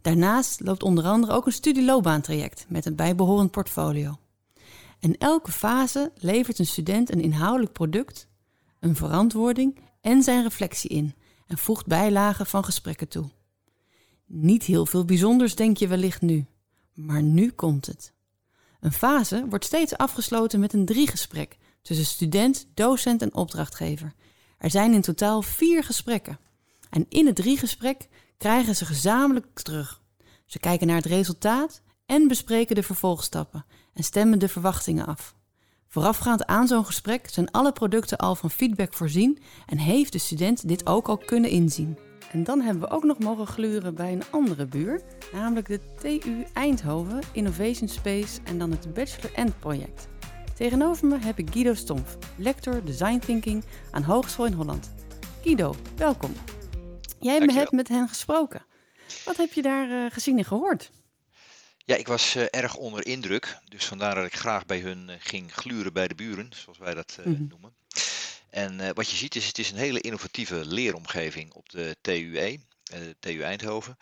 Daarnaast 0.00 0.60
loopt 0.60 0.82
onder 0.82 1.04
andere 1.04 1.32
ook 1.32 1.46
een 1.46 1.52
studieloopbaantraject 1.52 2.66
met 2.68 2.86
een 2.86 2.96
bijbehorend 2.96 3.50
portfolio. 3.50 4.18
En 5.00 5.18
elke 5.18 5.52
fase 5.52 6.12
levert 6.16 6.58
een 6.58 6.66
student 6.66 7.12
een 7.12 7.20
inhoudelijk 7.20 7.72
product, 7.72 8.28
een 8.80 8.96
verantwoording 8.96 9.78
en 10.00 10.22
zijn 10.22 10.42
reflectie 10.42 10.90
in 10.90 11.14
en 11.46 11.58
voegt 11.58 11.86
bijlagen 11.86 12.46
van 12.46 12.64
gesprekken 12.64 13.08
toe. 13.08 13.30
Niet 14.26 14.62
heel 14.62 14.86
veel 14.86 15.04
bijzonders 15.04 15.54
denk 15.54 15.76
je 15.76 15.88
wellicht 15.88 16.20
nu, 16.20 16.46
maar 16.94 17.22
nu 17.22 17.50
komt 17.50 17.86
het. 17.86 18.12
Een 18.80 18.92
fase 18.92 19.46
wordt 19.48 19.64
steeds 19.64 19.96
afgesloten 19.96 20.60
met 20.60 20.72
een 20.72 20.84
driegesprek 20.84 21.56
tussen 21.88 22.06
student, 22.06 22.66
docent 22.74 23.22
en 23.22 23.34
opdrachtgever. 23.34 24.12
Er 24.58 24.70
zijn 24.70 24.92
in 24.92 25.00
totaal 25.00 25.42
vier 25.42 25.84
gesprekken. 25.84 26.38
En 26.90 27.06
in 27.08 27.26
het 27.26 27.36
driegesprek 27.36 28.08
krijgen 28.38 28.76
ze 28.76 28.84
gezamenlijk 28.84 29.46
terug. 29.62 30.02
Ze 30.46 30.58
kijken 30.58 30.86
naar 30.86 30.96
het 30.96 31.06
resultaat 31.06 31.82
en 32.06 32.28
bespreken 32.28 32.74
de 32.74 32.82
vervolgstappen 32.82 33.64
en 33.94 34.04
stemmen 34.04 34.38
de 34.38 34.48
verwachtingen 34.48 35.06
af. 35.06 35.34
Voorafgaand 35.86 36.46
aan 36.46 36.66
zo'n 36.66 36.84
gesprek 36.84 37.28
zijn 37.30 37.50
alle 37.50 37.72
producten 37.72 38.18
al 38.18 38.34
van 38.34 38.50
feedback 38.50 38.94
voorzien 38.94 39.38
en 39.66 39.78
heeft 39.78 40.12
de 40.12 40.18
student 40.18 40.68
dit 40.68 40.86
ook 40.86 41.08
al 41.08 41.18
kunnen 41.18 41.50
inzien. 41.50 41.98
En 42.32 42.44
dan 42.44 42.60
hebben 42.60 42.82
we 42.82 42.94
ook 42.94 43.04
nog 43.04 43.18
mogen 43.18 43.46
gluren 43.46 43.94
bij 43.94 44.12
een 44.12 44.30
andere 44.30 44.66
buur, 44.66 45.00
namelijk 45.32 45.66
de 45.66 45.80
TU 46.00 46.44
Eindhoven 46.52 47.20
Innovation 47.32 47.88
Space 47.88 48.40
en 48.44 48.58
dan 48.58 48.70
het 48.70 48.94
Bachelor 48.94 49.34
End 49.34 49.58
project. 49.58 50.08
Tegenover 50.58 51.06
me 51.06 51.18
heb 51.18 51.38
ik 51.38 51.50
Guido 51.50 51.74
Stomf, 51.74 52.16
lector 52.36 52.84
Design 52.84 53.18
Thinking 53.18 53.64
aan 53.90 54.02
Hogeschool 54.02 54.46
in 54.46 54.52
Holland. 54.52 54.90
Guido, 55.42 55.76
welkom. 55.96 56.34
Jij 57.20 57.38
hebt 57.38 57.72
met 57.72 57.88
hen 57.88 58.08
gesproken. 58.08 58.66
Wat 59.24 59.36
heb 59.36 59.52
je 59.52 59.62
daar 59.62 59.88
uh, 59.88 60.10
gezien 60.10 60.38
en 60.38 60.44
gehoord? 60.44 60.90
Ja, 61.76 61.96
ik 61.96 62.06
was 62.06 62.36
uh, 62.36 62.44
erg 62.50 62.76
onder 62.76 63.06
indruk. 63.06 63.58
Dus 63.68 63.84
vandaar 63.84 64.14
dat 64.14 64.26
ik 64.26 64.34
graag 64.34 64.66
bij 64.66 64.80
hun 64.80 65.08
uh, 65.08 65.14
ging 65.18 65.52
gluren 65.52 65.92
bij 65.92 66.08
de 66.08 66.14
buren, 66.14 66.50
zoals 66.54 66.78
wij 66.78 66.94
dat 66.94 67.18
mm 67.24 67.34
-hmm. 67.34 67.46
noemen. 67.48 67.74
En 68.50 68.94
wat 68.94 69.10
je 69.10 69.16
ziet 69.16 69.36
is, 69.36 69.46
het 69.46 69.58
is 69.58 69.70
een 69.70 69.78
hele 69.78 70.00
innovatieve 70.00 70.66
leeromgeving 70.66 71.52
op 71.52 71.68
de 71.68 71.96
TUE. 72.00 72.60
De 72.88 73.16
TU 73.20 73.42
Eindhoven. 73.42 73.98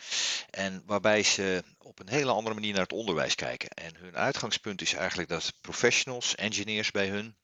En 0.51 0.83
waarbij 0.87 1.23
ze 1.23 1.65
op 1.79 1.99
een 1.99 2.09
hele 2.09 2.33
andere 2.33 2.55
manier 2.55 2.73
naar 2.73 2.83
het 2.83 2.93
onderwijs 2.93 3.35
kijken. 3.35 3.69
En 3.69 3.97
hun 3.97 4.17
uitgangspunt 4.17 4.81
is 4.83 4.93
eigenlijk 4.93 5.29
dat 5.29 5.53
professionals, 5.61 6.35
engineers 6.35 6.91
bij 6.91 7.09
hun, 7.09 7.37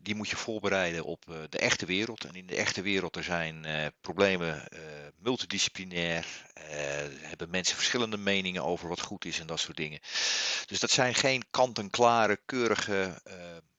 die 0.00 0.14
moet 0.14 0.28
je 0.28 0.36
voorbereiden 0.36 1.04
op 1.04 1.46
de 1.48 1.58
echte 1.58 1.86
wereld. 1.86 2.24
En 2.24 2.34
in 2.34 2.46
de 2.46 2.56
echte 2.56 2.82
wereld 2.82 3.16
er 3.16 3.24
zijn 3.24 3.66
problemen 4.00 4.68
multidisciplinair, 5.18 6.26
hebben 7.20 7.50
mensen 7.50 7.76
verschillende 7.76 8.16
meningen 8.16 8.64
over 8.64 8.88
wat 8.88 9.00
goed 9.00 9.24
is 9.24 9.40
en 9.40 9.46
dat 9.46 9.60
soort 9.60 9.76
dingen. 9.76 10.00
Dus 10.66 10.80
dat 10.80 10.90
zijn 10.90 11.14
geen 11.14 11.44
kant-en-klare, 11.50 12.40
keurige, 12.46 13.22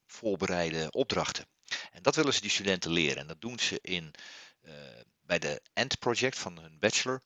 voorbereide 0.07 0.91
opdrachten. 0.91 1.45
En 1.91 2.01
dat 2.01 2.15
willen 2.15 2.33
ze 2.33 2.41
die 2.41 2.49
studenten 2.49 2.91
leren. 2.91 3.17
En 3.17 3.27
dat 3.27 3.41
doen 3.41 3.59
ze 3.59 3.79
in, 3.81 4.13
bij 5.27 5.39
de 5.39 5.61
END 5.73 5.99
project 5.99 6.37
van 6.37 6.59
hun 6.59 6.79
bachelor. 6.79 7.21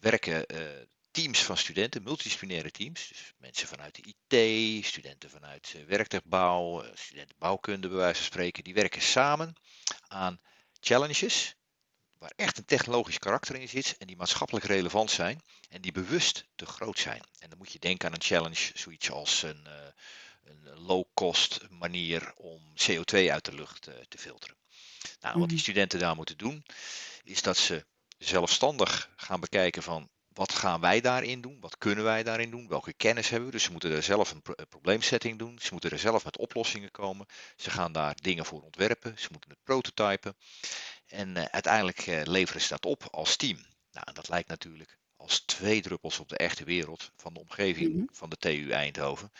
Werken 0.00 0.54
uh, 0.54 0.60
teams 1.10 1.42
van 1.42 1.56
studenten, 1.56 2.02
multidisciplinaire 2.02 2.70
teams. 2.70 3.08
Dus 3.08 3.32
mensen 3.36 3.68
vanuit 3.68 3.94
de 3.94 4.14
IT, 4.14 4.84
studenten 4.86 5.30
vanuit 5.30 5.74
uh, 5.76 5.84
werktuigbouw, 5.84 6.84
studenten 6.94 7.36
bouwkunde 7.38 7.88
bij 7.88 7.96
wijze 7.96 8.16
van 8.18 8.24
spreken. 8.24 8.64
Die 8.64 8.74
werken 8.74 9.02
samen 9.02 9.54
aan 10.08 10.40
challenges 10.80 11.56
waar 12.18 12.32
echt 12.36 12.58
een 12.58 12.64
technologisch 12.64 13.18
karakter 13.18 13.54
in 13.54 13.68
zit 13.68 13.96
en 13.98 14.06
die 14.06 14.16
maatschappelijk 14.16 14.66
relevant 14.66 15.10
zijn 15.10 15.42
en 15.68 15.80
die 15.80 15.92
bewust 15.92 16.44
te 16.54 16.66
groot 16.66 16.98
zijn. 16.98 17.22
En 17.38 17.48
dan 17.48 17.58
moet 17.58 17.72
je 17.72 17.78
denken 17.78 18.08
aan 18.08 18.14
een 18.14 18.22
challenge, 18.22 18.70
zoiets 18.74 19.10
als 19.10 19.42
een, 19.42 19.68
een 20.44 20.78
low-cost 20.78 21.60
manier 21.70 22.32
om 22.36 22.60
CO2 22.76 23.30
uit 23.30 23.44
de 23.44 23.54
lucht 23.54 23.86
eh, 23.86 23.94
te 24.08 24.18
filteren. 24.18 24.56
Nou, 25.20 25.38
wat 25.38 25.48
die 25.48 25.56
mhm. 25.56 25.66
studenten 25.66 25.98
daar 25.98 26.16
moeten 26.16 26.38
doen, 26.38 26.64
is 27.24 27.42
dat 27.42 27.56
ze 27.56 27.84
zelfstandig 28.18 29.10
gaan 29.16 29.40
bekijken 29.40 29.82
van 29.82 30.10
wat 30.38 30.52
gaan 30.52 30.80
wij 30.80 31.00
daarin 31.00 31.40
doen? 31.40 31.60
Wat 31.60 31.78
kunnen 31.78 32.04
wij 32.04 32.22
daarin 32.22 32.50
doen? 32.50 32.68
Welke 32.68 32.92
kennis 32.92 33.28
hebben 33.28 33.48
we? 33.48 33.54
Dus 33.54 33.64
ze 33.64 33.70
moeten 33.70 33.90
er 33.90 34.02
zelf 34.02 34.30
een 34.30 34.42
probleemsetting 34.68 35.38
doen. 35.38 35.58
Ze 35.58 35.68
moeten 35.72 35.90
er 35.90 35.98
zelf 35.98 36.24
met 36.24 36.38
oplossingen 36.38 36.90
komen. 36.90 37.26
Ze 37.56 37.70
gaan 37.70 37.92
daar 37.92 38.16
dingen 38.20 38.44
voor 38.44 38.62
ontwerpen. 38.62 39.18
Ze 39.18 39.28
moeten 39.30 39.50
het 39.50 39.62
prototypen. 39.62 40.36
En 41.06 41.36
uh, 41.36 41.44
uiteindelijk 41.44 42.06
uh, 42.06 42.20
leveren 42.24 42.60
ze 42.60 42.68
dat 42.68 42.86
op 42.86 43.08
als 43.10 43.36
team. 43.36 43.56
Nou, 43.92 44.06
en 44.06 44.14
dat 44.14 44.28
lijkt 44.28 44.48
natuurlijk 44.48 44.98
als 45.16 45.40
twee 45.40 45.82
druppels 45.82 46.18
op 46.18 46.28
de 46.28 46.36
echte 46.36 46.64
wereld 46.64 47.10
van 47.16 47.34
de 47.34 47.40
omgeving 47.40 47.94
mhm. 47.94 48.04
van 48.10 48.30
de 48.30 48.36
TU 48.36 48.70
Eindhoven. 48.70 49.32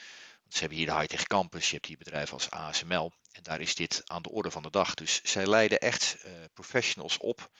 Ze 0.49 0.59
hebben 0.59 0.79
hier 0.79 0.87
de 0.87 0.95
Hightech 0.95 1.27
Campus, 1.27 1.69
je 1.69 1.75
hebt 1.75 1.87
hier 1.87 1.99
bedrijven 1.99 2.35
als 2.35 2.51
ASML. 2.51 3.13
En 3.33 3.43
daar 3.43 3.61
is 3.61 3.75
dit 3.75 4.03
aan 4.07 4.23
de 4.23 4.31
orde 4.31 4.51
van 4.51 4.63
de 4.63 4.71
dag. 4.71 4.95
Dus 4.95 5.23
zij 5.23 5.47
leiden 5.47 5.81
echt 5.81 6.17
uh, 6.25 6.33
professionals 6.53 7.19
op 7.19 7.51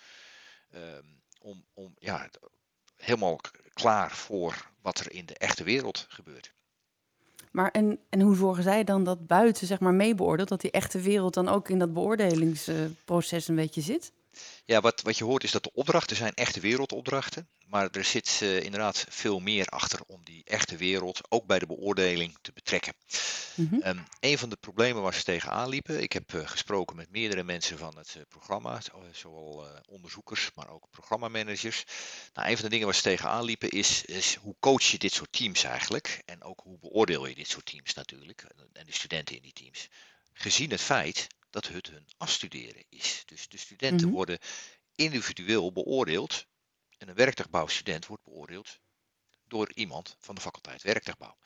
ehm, 0.71 1.05
om, 1.41 1.65
om 1.75 1.95
ja, 1.99 2.29
helemaal 2.97 3.41
klaar 3.73 4.11
voor 4.11 4.71
wat 4.83 4.99
er 4.99 5.13
in 5.13 5.27
de 5.27 5.35
echte 5.35 5.65
wereld 5.65 6.07
gebeurt. 6.09 6.53
Maar 7.51 7.71
en, 7.71 7.99
en 8.09 8.21
hoe 8.21 8.37
zorgen 8.37 8.63
zij 8.63 8.85
dan 8.85 9.05
dat 9.05 9.27
buiten 9.27 9.67
zeg 9.67 9.81
maar 9.81 9.95
meebeoordeelt, 9.95 10.49
dat 10.49 10.61
die 10.61 10.71
echte 10.71 11.01
wereld 11.01 11.35
dan 11.35 11.49
ook 11.49 11.69
in 11.69 11.79
dat 11.79 11.93
beoordelingsproces 11.93 13.49
een 13.49 13.55
beetje 13.55 13.81
zit? 13.81 14.13
Ja, 14.65 14.81
wat, 14.81 15.03
wat 15.03 15.19
je 15.19 15.25
hoort 15.25 15.45
is 15.45 15.51
dat 15.51 15.63
de 15.63 15.73
opdrachten 15.73 16.17
zijn 16.17 16.35
echte 16.35 16.61
wereldopdrachten. 16.61 17.49
Maar 17.69 17.89
er 17.91 18.05
zit 18.05 18.41
uh, 18.43 18.63
inderdaad 18.63 19.05
veel 19.09 19.39
meer 19.39 19.67
achter 19.67 20.01
om 20.07 20.25
die 20.25 20.45
echte 20.45 20.77
wereld 20.77 21.21
ook 21.29 21.47
bij 21.47 21.59
de 21.59 21.67
beoordeling 21.67 22.39
te 22.41 22.53
betrekken. 22.53 22.95
Mm 23.55 24.07
een 24.21 24.39
van 24.39 24.49
de 24.49 24.57
problemen 24.57 25.03
waar 25.03 25.15
ze 25.15 25.23
tegenaan 25.23 25.69
liepen, 25.69 26.03
ik 26.03 26.13
heb 26.13 26.33
uh, 26.33 26.47
gesproken 26.47 26.97
met 26.97 27.11
meerdere 27.11 27.43
mensen 27.43 27.79
van 27.79 27.97
het 27.97 28.15
uh, 28.17 28.23
programma, 28.29 28.81
zowel 29.13 29.67
onderzoekers, 29.89 30.51
maar 30.55 30.69
ook 30.69 30.91
programmamanagers. 30.91 31.85
Nou, 32.35 32.49
een 32.49 32.55
van 32.55 32.65
de 32.65 32.71
dingen 32.71 32.87
waar 32.87 32.95
ze 32.95 33.03
tegenaan 33.03 33.45
liepen 33.45 33.69
is, 33.69 34.05
is 34.05 34.35
hoe 34.35 34.57
coach 34.61 34.83
je 34.83 34.99
dit 34.99 35.13
soort 35.13 35.33
teams 35.33 35.65
eigenlijk? 35.65 36.23
En 36.25 36.43
ook 36.43 36.61
hoe 36.61 36.79
beoordeel 36.79 37.27
je 37.27 37.35
dit 37.35 37.49
soort 37.49 37.67
teams 37.67 37.95
natuurlijk, 37.95 38.43
en 38.73 38.87
de 38.87 38.93
studenten 38.93 39.37
in 39.37 39.43
die 39.43 39.53
teams. 39.53 39.89
Gezien 40.33 40.71
het 40.71 40.81
feit 40.81 41.27
dat 41.51 41.69
het 41.69 41.87
hun 41.87 42.09
afstuderen 42.17 42.85
is. 42.89 43.23
Dus 43.27 43.49
de 43.49 43.57
studenten 43.57 44.07
mhm. 44.07 44.17
worden 44.17 44.39
individueel 44.95 45.73
beoordeeld. 45.73 46.47
En 46.99 47.09
een 47.09 47.15
werktuigbouwstudent 47.15 48.07
wordt 48.07 48.25
beoordeeld 48.25 48.79
door 49.45 49.73
iemand 49.75 50.17
van 50.19 50.35
de 50.35 50.41
faculteit 50.41 50.83
werktuigbouw. 50.83 51.37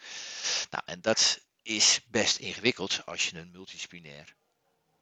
Nou, 0.71 0.83
en 0.87 1.01
dat 1.01 1.41
is 1.63 2.01
best 2.07 2.39
ingewikkeld 2.39 3.07
als 3.07 3.29
je 3.29 3.39
een 3.39 3.51
multidisciplinair 3.51 4.37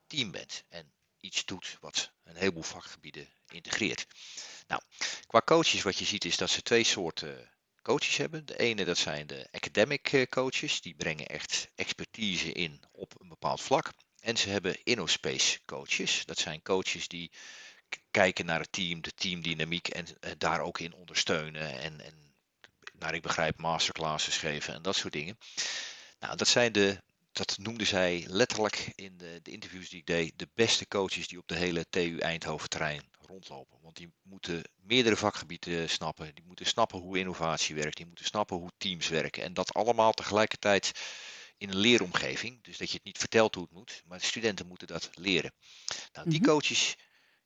team 0.07 0.31
bent 0.31 0.65
en 0.69 0.93
iets 1.21 1.45
doet 1.45 1.77
wat 1.81 2.13
een 2.25 2.37
heleboel 2.37 2.63
vakgebieden 2.63 3.29
integreert. 3.49 4.07
Nou, 4.67 4.83
qua 5.27 5.43
coaches 5.45 5.83
wat 5.83 5.99
je 5.99 6.05
ziet 6.05 6.25
is 6.25 6.37
dat 6.37 6.51
ze 6.51 6.63
twee 6.63 6.85
soorten 6.85 7.51
coaches 7.83 8.17
hebben. 8.17 8.47
De 8.47 8.59
ene 8.59 8.85
dat 8.85 8.99
zijn 8.99 9.27
de 9.27 9.49
academic 9.51 10.13
eh, 10.13 10.27
coaches, 10.27 10.81
die 10.81 10.95
brengen 10.95 11.27
echt 11.27 11.71
expertise 11.75 12.53
in 12.53 12.83
op 12.93 13.21
een 13.21 13.29
bepaald 13.29 13.61
vlak. 13.61 13.93
En 14.21 14.37
ze 14.37 14.49
hebben 14.49 14.83
InnoSpace 14.83 15.61
coaches. 15.65 16.25
Dat 16.25 16.39
zijn 16.39 16.63
coaches 16.63 17.09
die 17.09 17.31
kijken 18.11 18.47
naar 18.47 18.61
het 18.61 18.73
team, 18.73 19.01
de 19.01 19.15
teamdynamiek 19.15 19.89
en 19.89 20.07
daar 20.39 20.61
ook 20.61 20.79
in 20.79 20.95
ondersteunen. 20.95 21.79
En, 21.81 22.01
en 22.01 22.35
naar 22.99 23.15
ik 23.15 23.23
begrijp 23.23 23.59
masterclasses 23.59 24.37
geven 24.37 24.75
en 24.75 24.83
dat 24.83 24.97
soort 24.97 25.13
dingen. 25.13 25.39
Nou, 26.19 26.37
dat 26.37 26.49
zijn 26.49 26.73
de, 26.73 27.03
dat 27.33 27.59
noemden 27.59 27.87
zij 27.87 28.25
letterlijk 28.29 28.93
in 28.95 29.17
de, 29.17 29.41
de 29.43 29.51
interviews 29.51 29.89
die 29.89 29.99
ik 29.99 30.07
deed, 30.07 30.33
de 30.39 30.49
beste 30.55 30.89
coaches 30.89 31.29
die 31.29 31.39
op 31.39 31.49
de 31.49 31.57
hele 31.57 31.87
TU 31.91 32.19
Eindhoven 32.19 32.69
terrein 32.69 33.11
rondlopen. 33.27 33.79
Want 33.83 33.97
die 33.97 34.13
moeten 34.23 34.63
meerdere 34.83 35.17
vakgebieden 35.17 35.91
snappen. 35.91 36.35
Die 36.35 36.45
moeten 36.47 36.67
snappen 36.67 36.99
hoe 36.99 37.19
innovatie 37.19 37.75
werkt. 37.75 37.97
Die 37.97 38.07
moeten 38.07 38.25
snappen 38.25 38.57
hoe 38.57 38.71
teams 38.77 39.09
werken. 39.09 39.43
En 39.43 39.55
dat 39.55 39.75
allemaal 39.75 40.13
tegelijkertijd 40.13 40.93
in 41.61 41.69
een 41.69 41.77
leeromgeving. 41.77 42.63
Dus 42.63 42.79
dat 42.79 42.89
je 42.89 42.95
het 42.95 43.05
niet 43.05 43.19
vertelt 43.19 43.55
hoe 43.55 43.65
het 43.65 43.73
moet, 43.73 44.03
maar 44.07 44.19
de 44.19 44.25
studenten 44.25 44.67
moeten 44.67 44.87
dat 44.87 45.11
leren. 45.15 45.53
Nou, 46.13 46.31
die 46.31 46.41
mhm. 46.41 46.49
coaches 46.49 46.97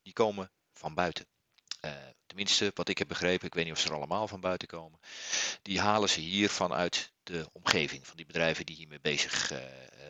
die 0.02 0.12
komen 0.12 0.50
van 0.72 0.94
buiten. 0.94 1.26
Uh, 1.84 1.92
tenminste, 2.26 2.70
wat 2.74 2.88
ik 2.88 2.98
heb 2.98 3.08
begrepen, 3.08 3.46
ik 3.46 3.54
weet 3.54 3.64
niet 3.64 3.72
of 3.72 3.80
ze 3.80 3.88
er 3.88 3.94
allemaal 3.94 4.28
van 4.28 4.40
buiten 4.40 4.68
komen. 4.68 5.00
Die 5.62 5.80
halen 5.80 6.08
ze 6.08 6.20
hier 6.20 6.50
vanuit 6.50 7.12
de 7.22 7.48
omgeving 7.52 8.06
van 8.06 8.16
die 8.16 8.26
bedrijven 8.26 8.66
die 8.66 8.76
hiermee 8.76 9.00
bezig, 9.00 9.52
uh, 9.52 9.58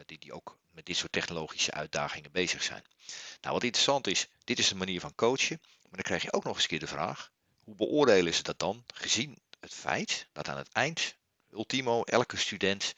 die, 0.06 0.18
die 0.18 0.32
ook 0.32 0.58
met 0.70 0.86
dit 0.86 0.96
soort 0.96 1.12
technologische 1.12 1.72
uitdagingen 1.72 2.32
bezig 2.32 2.62
zijn. 2.62 2.84
Nou, 3.40 3.54
wat 3.54 3.64
interessant 3.64 4.06
is, 4.06 4.26
dit 4.44 4.58
is 4.58 4.70
een 4.70 4.76
manier 4.76 5.00
van 5.00 5.14
coachen, 5.14 5.60
maar 5.62 5.92
dan 5.92 6.02
krijg 6.02 6.22
je 6.22 6.32
ook 6.32 6.44
nog 6.44 6.56
eens 6.56 6.66
keer 6.66 6.80
de 6.80 6.86
vraag, 6.86 7.30
hoe 7.64 7.74
beoordelen 7.74 8.34
ze 8.34 8.42
dat 8.42 8.58
dan, 8.58 8.84
gezien 8.94 9.38
het 9.60 9.74
feit 9.74 10.28
dat 10.32 10.48
aan 10.48 10.56
het 10.56 10.72
eind, 10.72 11.16
ultimo, 11.52 12.02
elke 12.02 12.36
student 12.36 12.94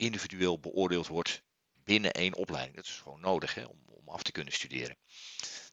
individueel 0.00 0.58
beoordeeld 0.58 1.06
wordt 1.06 1.42
binnen 1.84 2.12
één 2.12 2.34
opleiding. 2.34 2.76
Dat 2.76 2.84
is 2.84 3.00
gewoon 3.02 3.20
nodig 3.20 3.54
hè, 3.54 3.64
om, 3.64 3.78
om 3.86 4.08
af 4.08 4.22
te 4.22 4.32
kunnen 4.32 4.52
studeren. 4.52 4.96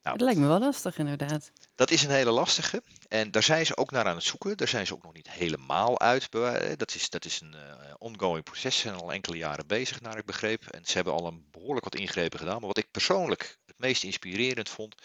Nou, 0.04 0.18
dat 0.18 0.28
lijkt 0.28 0.40
me 0.40 0.48
wel 0.48 0.60
lastig 0.60 0.98
inderdaad. 0.98 1.52
Dat 1.76 1.92
is 1.92 2.04
een 2.04 2.10
hele 2.10 2.32
lastige. 2.32 2.84
En 3.08 3.32
daar 3.32 3.44
zijn 3.44 3.66
ze 3.66 3.78
ook 3.78 3.92
naar 3.92 4.06
aan 4.06 4.16
het 4.16 4.24
zoeken. 4.24 4.58
Daar 4.58 4.68
zijn 4.68 4.88
ze 4.88 4.94
ook 4.94 5.04
nog 5.04 5.14
niet 5.14 5.32
helemaal 5.32 6.00
uit. 6.00 6.32
Dat 6.78 6.96
is, 6.96 7.10
dat 7.10 7.26
is 7.26 7.42
een 7.42 7.56
uh, 7.56 7.94
ongoing 7.98 8.44
proces. 8.44 8.76
Ze 8.76 8.82
zijn 8.82 8.96
al 8.96 9.12
enkele 9.12 9.38
jaren 9.38 9.68
bezig, 9.68 10.02
naar 10.02 10.18
ik 10.18 10.26
begreep. 10.26 10.66
En 10.66 10.86
ze 10.86 10.94
hebben 10.94 11.14
al 11.14 11.28
een 11.28 11.48
behoorlijk 11.52 11.84
wat 11.84 11.96
ingrepen 11.96 12.40
gedaan. 12.40 12.58
Maar 12.58 12.68
wat 12.68 12.78
ik 12.78 12.92
persoonlijk 12.92 13.58
het 13.66 13.78
meest 13.78 14.04
inspirerend 14.04 14.70
vond, 14.70 14.96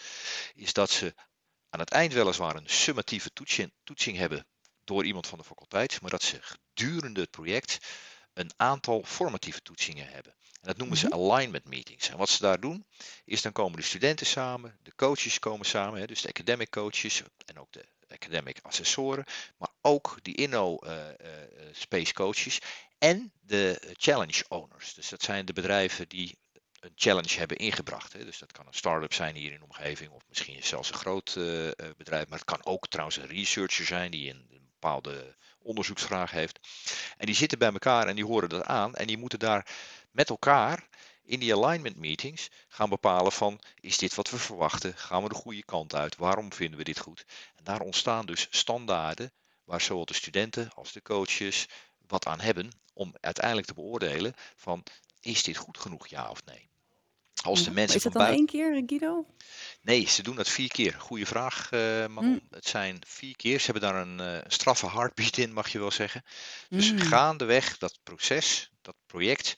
is 0.54 0.72
dat 0.72 0.90
ze 0.90 1.14
aan 1.70 1.80
het 1.80 1.90
eind 1.90 2.12
weliswaar 2.12 2.56
een 2.56 2.68
summatieve 2.68 3.32
toetsing, 3.32 3.72
toetsing 3.84 4.16
hebben 4.16 4.46
door 4.84 5.04
iemand 5.04 5.26
van 5.26 5.38
de 5.38 5.44
faculteit. 5.44 6.00
Maar 6.00 6.10
dat 6.10 6.22
ze 6.22 6.38
gedurende 6.40 7.20
het 7.20 7.30
project 7.30 7.78
een 8.34 8.50
aantal 8.56 9.02
formatieve 9.04 9.62
toetsingen 9.62 10.06
hebben. 10.06 10.32
En 10.32 10.68
dat 10.68 10.76
noemen 10.76 10.96
ze 10.96 11.06
mhm. 11.06 11.14
alignment 11.18 11.64
meetings. 11.64 12.08
En 12.08 12.16
wat 12.16 12.28
ze 12.28 12.42
daar 12.42 12.60
doen, 12.60 12.86
is 13.24 13.42
dan 13.42 13.52
komen 13.52 13.78
de 13.78 13.84
studenten 13.84 14.26
samen, 14.26 14.78
de 14.82 14.94
coaches 14.94 15.38
komen 15.38 15.66
samen, 15.66 16.00
hè, 16.00 16.06
dus 16.06 16.22
de 16.22 16.28
academic 16.28 16.70
coaches 16.70 17.22
en 17.44 17.58
ook 17.58 17.72
de 17.72 17.84
academic 18.08 18.58
assessoren, 18.62 19.24
maar 19.56 19.70
ook 19.80 20.18
die 20.22 20.34
Inno 20.34 20.78
uh, 20.84 20.92
uh, 20.92 21.06
Space 21.72 22.12
coaches 22.12 22.58
en 22.98 23.32
de 23.40 23.94
challenge 23.96 24.44
owners. 24.48 24.94
Dus 24.94 25.08
dat 25.08 25.22
zijn 25.22 25.44
de 25.44 25.52
bedrijven 25.52 26.08
die 26.08 26.38
een 26.80 26.92
challenge 26.94 27.38
hebben 27.38 27.56
ingebracht. 27.56 28.12
Hè. 28.12 28.24
Dus 28.24 28.38
dat 28.38 28.52
kan 28.52 28.66
een 28.66 28.74
start-up 28.74 29.12
zijn 29.12 29.36
hier 29.36 29.52
in 29.52 29.58
de 29.58 29.64
omgeving, 29.64 30.10
of 30.10 30.22
misschien 30.28 30.62
zelfs 30.62 30.88
een 30.88 30.94
groot 30.94 31.34
uh, 31.38 31.70
bedrijf. 31.96 32.28
Maar 32.28 32.38
het 32.38 32.48
kan 32.48 32.64
ook 32.64 32.88
trouwens 32.88 33.16
een 33.16 33.26
researcher 33.26 33.86
zijn 33.86 34.10
die 34.10 34.30
een, 34.30 34.46
een 34.50 34.68
bepaalde 34.72 35.36
onderzoeksvraag 35.62 36.30
heeft. 36.30 36.58
En 37.16 37.26
die 37.26 37.34
zitten 37.34 37.58
bij 37.58 37.72
elkaar 37.72 38.06
en 38.06 38.14
die 38.14 38.24
horen 38.24 38.48
dat 38.48 38.64
aan. 38.64 38.94
En 38.94 39.06
die 39.06 39.18
moeten 39.18 39.38
daar 39.38 39.66
met 40.10 40.28
elkaar 40.28 40.88
in 41.24 41.40
die 41.40 41.56
alignment 41.56 41.96
meetings 41.96 42.48
gaan 42.68 42.88
bepalen 42.88 43.32
van 43.32 43.60
is 43.80 43.98
dit 43.98 44.14
wat 44.14 44.30
we 44.30 44.38
verwachten? 44.38 44.96
Gaan 44.96 45.22
we 45.22 45.28
de 45.28 45.34
goede 45.34 45.64
kant 45.64 45.94
uit? 45.94 46.16
Waarom 46.16 46.52
vinden 46.52 46.78
we 46.78 46.84
dit 46.84 46.98
goed? 46.98 47.24
En 47.56 47.64
daar 47.64 47.80
ontstaan 47.80 48.26
dus 48.26 48.46
standaarden 48.50 49.32
waar 49.64 49.80
zowel 49.80 50.04
de 50.04 50.14
studenten 50.14 50.70
als 50.74 50.92
de 50.92 51.02
coaches 51.02 51.68
wat 52.06 52.26
aan 52.26 52.40
hebben 52.40 52.70
om 52.92 53.14
uiteindelijk 53.20 53.66
te 53.66 53.74
beoordelen 53.74 54.34
van 54.56 54.84
is 55.20 55.42
dit 55.42 55.56
goed 55.56 55.78
genoeg 55.78 56.06
ja 56.06 56.30
of 56.30 56.44
nee. 56.44 56.71
Als 57.42 57.64
de 57.64 57.70
mensen 57.70 57.96
is 57.96 58.02
dat 58.02 58.12
dan 58.12 58.26
één 58.26 58.46
keer, 58.46 58.82
Guido? 58.86 59.26
Nee, 59.80 60.08
ze 60.08 60.22
doen 60.22 60.36
dat 60.36 60.48
vier 60.48 60.68
keer. 60.68 60.94
Goeie 60.98 61.26
vraag, 61.26 61.72
uh. 61.72 62.06
Mm. 62.06 62.40
Het 62.50 62.66
zijn 62.66 63.02
vier 63.06 63.36
keer. 63.36 63.58
Ze 63.58 63.64
hebben 63.64 63.92
daar 63.92 64.06
een 64.06 64.20
uh, 64.20 64.38
straffe 64.46 64.90
heartbeat 64.90 65.36
in, 65.36 65.52
mag 65.52 65.68
je 65.68 65.78
wel 65.78 65.90
zeggen. 65.90 66.24
Dus 66.68 66.92
mm. 66.92 66.98
gaandeweg 66.98 67.78
dat 67.78 67.98
proces, 68.02 68.70
dat 68.82 68.96
project, 69.06 69.54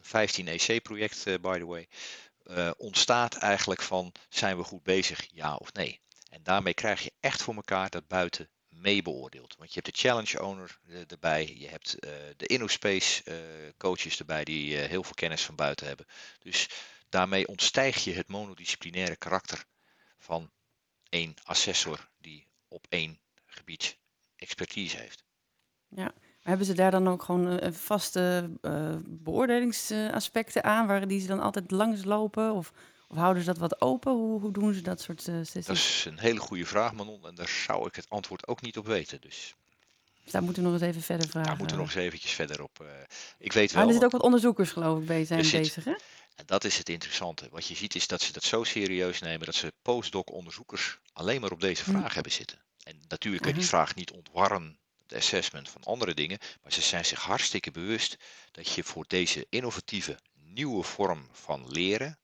15 0.00 0.48
EC-project, 0.48 1.26
uh, 1.26 1.34
by 1.40 1.58
the 1.58 1.66
way, 1.66 1.88
ontstaat 2.76 3.34
eigenlijk 3.34 3.82
van 3.82 4.12
zijn 4.28 4.56
we 4.56 4.62
goed 4.62 4.82
bezig, 4.82 5.26
ja 5.32 5.54
of 5.56 5.72
nee. 5.72 6.00
En 6.30 6.42
daarmee 6.42 6.74
krijg 6.74 7.02
je 7.02 7.12
echt 7.20 7.42
voor 7.42 7.54
elkaar 7.54 7.90
dat 7.90 8.08
buiten 8.08 8.48
meebeoordeelt. 8.68 9.54
Want 9.58 9.74
je 9.74 9.80
hebt 9.82 9.96
de 9.96 10.08
challenge 10.08 10.42
owner 10.42 10.78
erbij, 11.08 11.54
je 11.58 11.68
hebt 11.68 11.96
de 12.36 12.46
InnoSpace 12.46 13.22
coaches 13.76 14.18
erbij 14.18 14.44
die 14.44 14.76
heel 14.76 15.02
veel 15.02 15.14
kennis 15.14 15.42
van 15.42 15.56
buiten 15.56 15.86
hebben. 15.86 16.06
Dus 16.38 16.68
Daarmee 17.12 17.46
ontstijg 17.46 18.04
je 18.04 18.12
het 18.12 18.28
monodisciplinaire 18.28 19.16
karakter 19.16 19.64
van 20.18 20.50
één 21.08 21.34
assessor 21.42 22.08
die 22.18 22.46
op 22.68 22.86
één 22.88 23.18
gebied 23.46 23.98
expertise 24.36 24.96
heeft. 24.96 25.24
Ja, 25.88 26.12
hebben 26.42 26.66
ze 26.66 26.74
daar 26.74 26.90
dan 26.90 27.08
ook 27.08 27.22
gewoon 27.22 27.64
uh, 27.64 27.72
vaste 27.72 28.50
uh, 28.62 28.96
beoordelingsaspecten 29.04 30.64
aan, 30.64 30.86
waar 30.86 31.08
die 31.08 31.20
ze 31.20 31.26
dan 31.26 31.40
altijd 31.40 31.70
langs 31.70 32.04
lopen? 32.04 32.52
Of, 32.52 32.72
of 33.08 33.16
houden 33.16 33.42
ze 33.42 33.48
dat 33.48 33.58
wat 33.58 33.80
open? 33.80 34.12
Hoe, 34.12 34.40
hoe 34.40 34.52
doen 34.52 34.74
ze 34.74 34.80
dat 34.80 35.00
soort 35.00 35.26
uh, 35.26 35.34
sessies? 35.36 35.66
Dat 35.66 35.76
is 35.76 36.04
een 36.08 36.18
hele 36.18 36.40
goede 36.40 36.66
vraag, 36.66 36.92
Manon, 36.92 37.26
en 37.26 37.34
daar 37.34 37.48
zou 37.48 37.86
ik 37.86 37.94
het 37.94 38.08
antwoord 38.08 38.46
ook 38.46 38.60
niet 38.60 38.78
op 38.78 38.86
weten. 38.86 39.20
Dus 39.20 39.54
dus 40.22 40.32
daar 40.32 40.42
moeten 40.42 40.62
we 40.62 40.68
nog 40.68 40.80
eens 40.80 40.88
even 40.88 41.02
verder 41.02 41.28
vragen. 41.28 41.48
Daar 41.48 41.58
moeten 41.58 41.76
we 41.76 41.82
nog 41.82 41.94
eens 41.94 42.04
eventjes 42.04 42.32
verder 42.32 42.62
op. 42.62 42.84
ik 43.38 43.52
weet 43.52 43.72
wel. 43.72 43.76
Maar 43.80 43.86
er 43.86 43.90
zitten 43.90 44.04
ook 44.04 44.12
wat 44.12 44.22
onderzoekers, 44.22 44.70
geloof 44.70 45.00
ik, 45.00 45.06
bij 45.06 45.24
zijn 45.24 45.50
bezig, 45.50 45.84
hè? 45.84 45.94
En 46.34 46.46
dat 46.46 46.64
is 46.64 46.78
het 46.78 46.88
interessante. 46.88 47.48
Wat 47.50 47.66
je 47.66 47.74
ziet 47.74 47.94
is 47.94 48.06
dat 48.06 48.22
ze 48.22 48.32
dat 48.32 48.44
zo 48.44 48.64
serieus 48.64 49.20
nemen 49.20 49.46
dat 49.46 49.54
ze 49.54 49.72
postdoc 49.82 50.30
onderzoekers 50.30 50.98
alleen 51.12 51.40
maar 51.40 51.52
op 51.52 51.60
deze 51.60 51.84
hm. 51.84 51.90
vraag 51.90 52.14
hebben 52.14 52.32
zitten. 52.32 52.62
En 52.82 53.00
natuurlijk 53.08 53.42
kun 53.42 53.52
je 53.52 53.58
die 53.58 53.68
mhm. 53.68 53.76
vraag 53.76 53.94
niet 53.94 54.10
ontwarren, 54.10 54.78
het 55.02 55.14
assessment 55.14 55.70
van 55.70 55.82
andere 55.82 56.14
dingen, 56.14 56.38
maar 56.62 56.72
ze 56.72 56.82
zijn 56.82 57.04
zich 57.04 57.20
hartstikke 57.20 57.70
bewust 57.70 58.16
dat 58.50 58.72
je 58.72 58.84
voor 58.84 59.04
deze 59.08 59.46
innovatieve 59.48 60.18
nieuwe 60.32 60.82
vorm 60.82 61.28
van 61.32 61.70
leren 61.70 62.18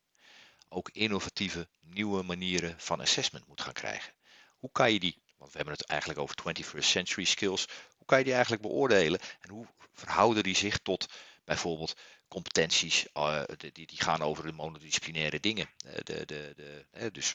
ook 0.68 0.90
innovatieve 0.92 1.68
nieuwe 1.80 2.22
manieren 2.22 2.74
van 2.78 3.00
assessment 3.00 3.46
moet 3.46 3.60
gaan 3.60 3.72
krijgen. 3.72 4.12
Hoe 4.58 4.72
kan 4.72 4.92
je 4.92 4.98
die, 4.98 5.22
want 5.36 5.50
we 5.50 5.56
hebben 5.56 5.74
het 5.74 5.86
eigenlijk 5.86 6.20
over 6.20 6.36
21st 6.36 6.78
century 6.78 7.24
skills, 7.24 7.66
hoe 7.96 8.06
kan 8.06 8.18
je 8.18 8.24
die 8.24 8.32
eigenlijk 8.32 8.62
beoordelen 8.62 9.20
en 9.40 9.50
hoe 9.50 9.66
verhouden 9.92 10.42
die 10.42 10.56
zich 10.56 10.78
tot 10.78 11.06
bijvoorbeeld 11.44 11.96
competenties 12.28 13.06
uh, 13.16 13.42
die, 13.56 13.86
die 13.86 14.00
gaan 14.00 14.22
over 14.22 14.46
de 14.46 14.52
monodisciplinaire 14.52 15.40
dingen. 15.40 15.68
Uh, 15.86 15.92
de, 15.94 16.26
de, 16.26 16.52
de, 16.56 17.10
dus 17.10 17.34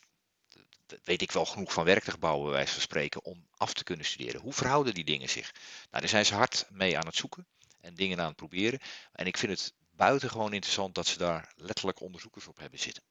weet 1.04 1.22
ik 1.22 1.32
wel 1.32 1.46
genoeg 1.46 1.74
van 1.74 1.84
werktuigbouwen, 1.84 2.44
bij 2.46 2.54
wijze 2.54 2.74
van 2.74 2.82
spreken, 2.82 3.24
om 3.24 3.48
af 3.58 3.74
te 3.74 3.84
kunnen 3.84 4.06
studeren. 4.06 4.42
Hoe 4.42 4.54
verhouden 4.54 4.94
die 4.94 5.04
dingen 5.04 5.30
zich? 5.30 5.52
Nou, 5.52 6.02
daar 6.02 6.10
zijn 6.10 6.26
ze 6.26 6.36
hard 6.36 6.66
mee 6.70 6.98
aan 6.98 7.06
het 7.06 7.16
zoeken 7.16 7.48
en 7.82 7.96
dingen 7.96 8.20
aan 8.20 8.28
het 8.28 8.36
proberen. 8.36 8.80
En 9.12 9.26
ik 9.26 9.38
vind 9.38 9.52
het 9.52 9.74
buitengewoon 9.92 10.54
interessant 10.54 10.96
dat 10.96 11.08
ze 11.08 11.18
daar 11.18 11.54
letterlijk 11.56 12.02
onderzoekers 12.02 12.48
op 12.48 12.60
hebben 12.60 12.80
zitten. 12.80 13.04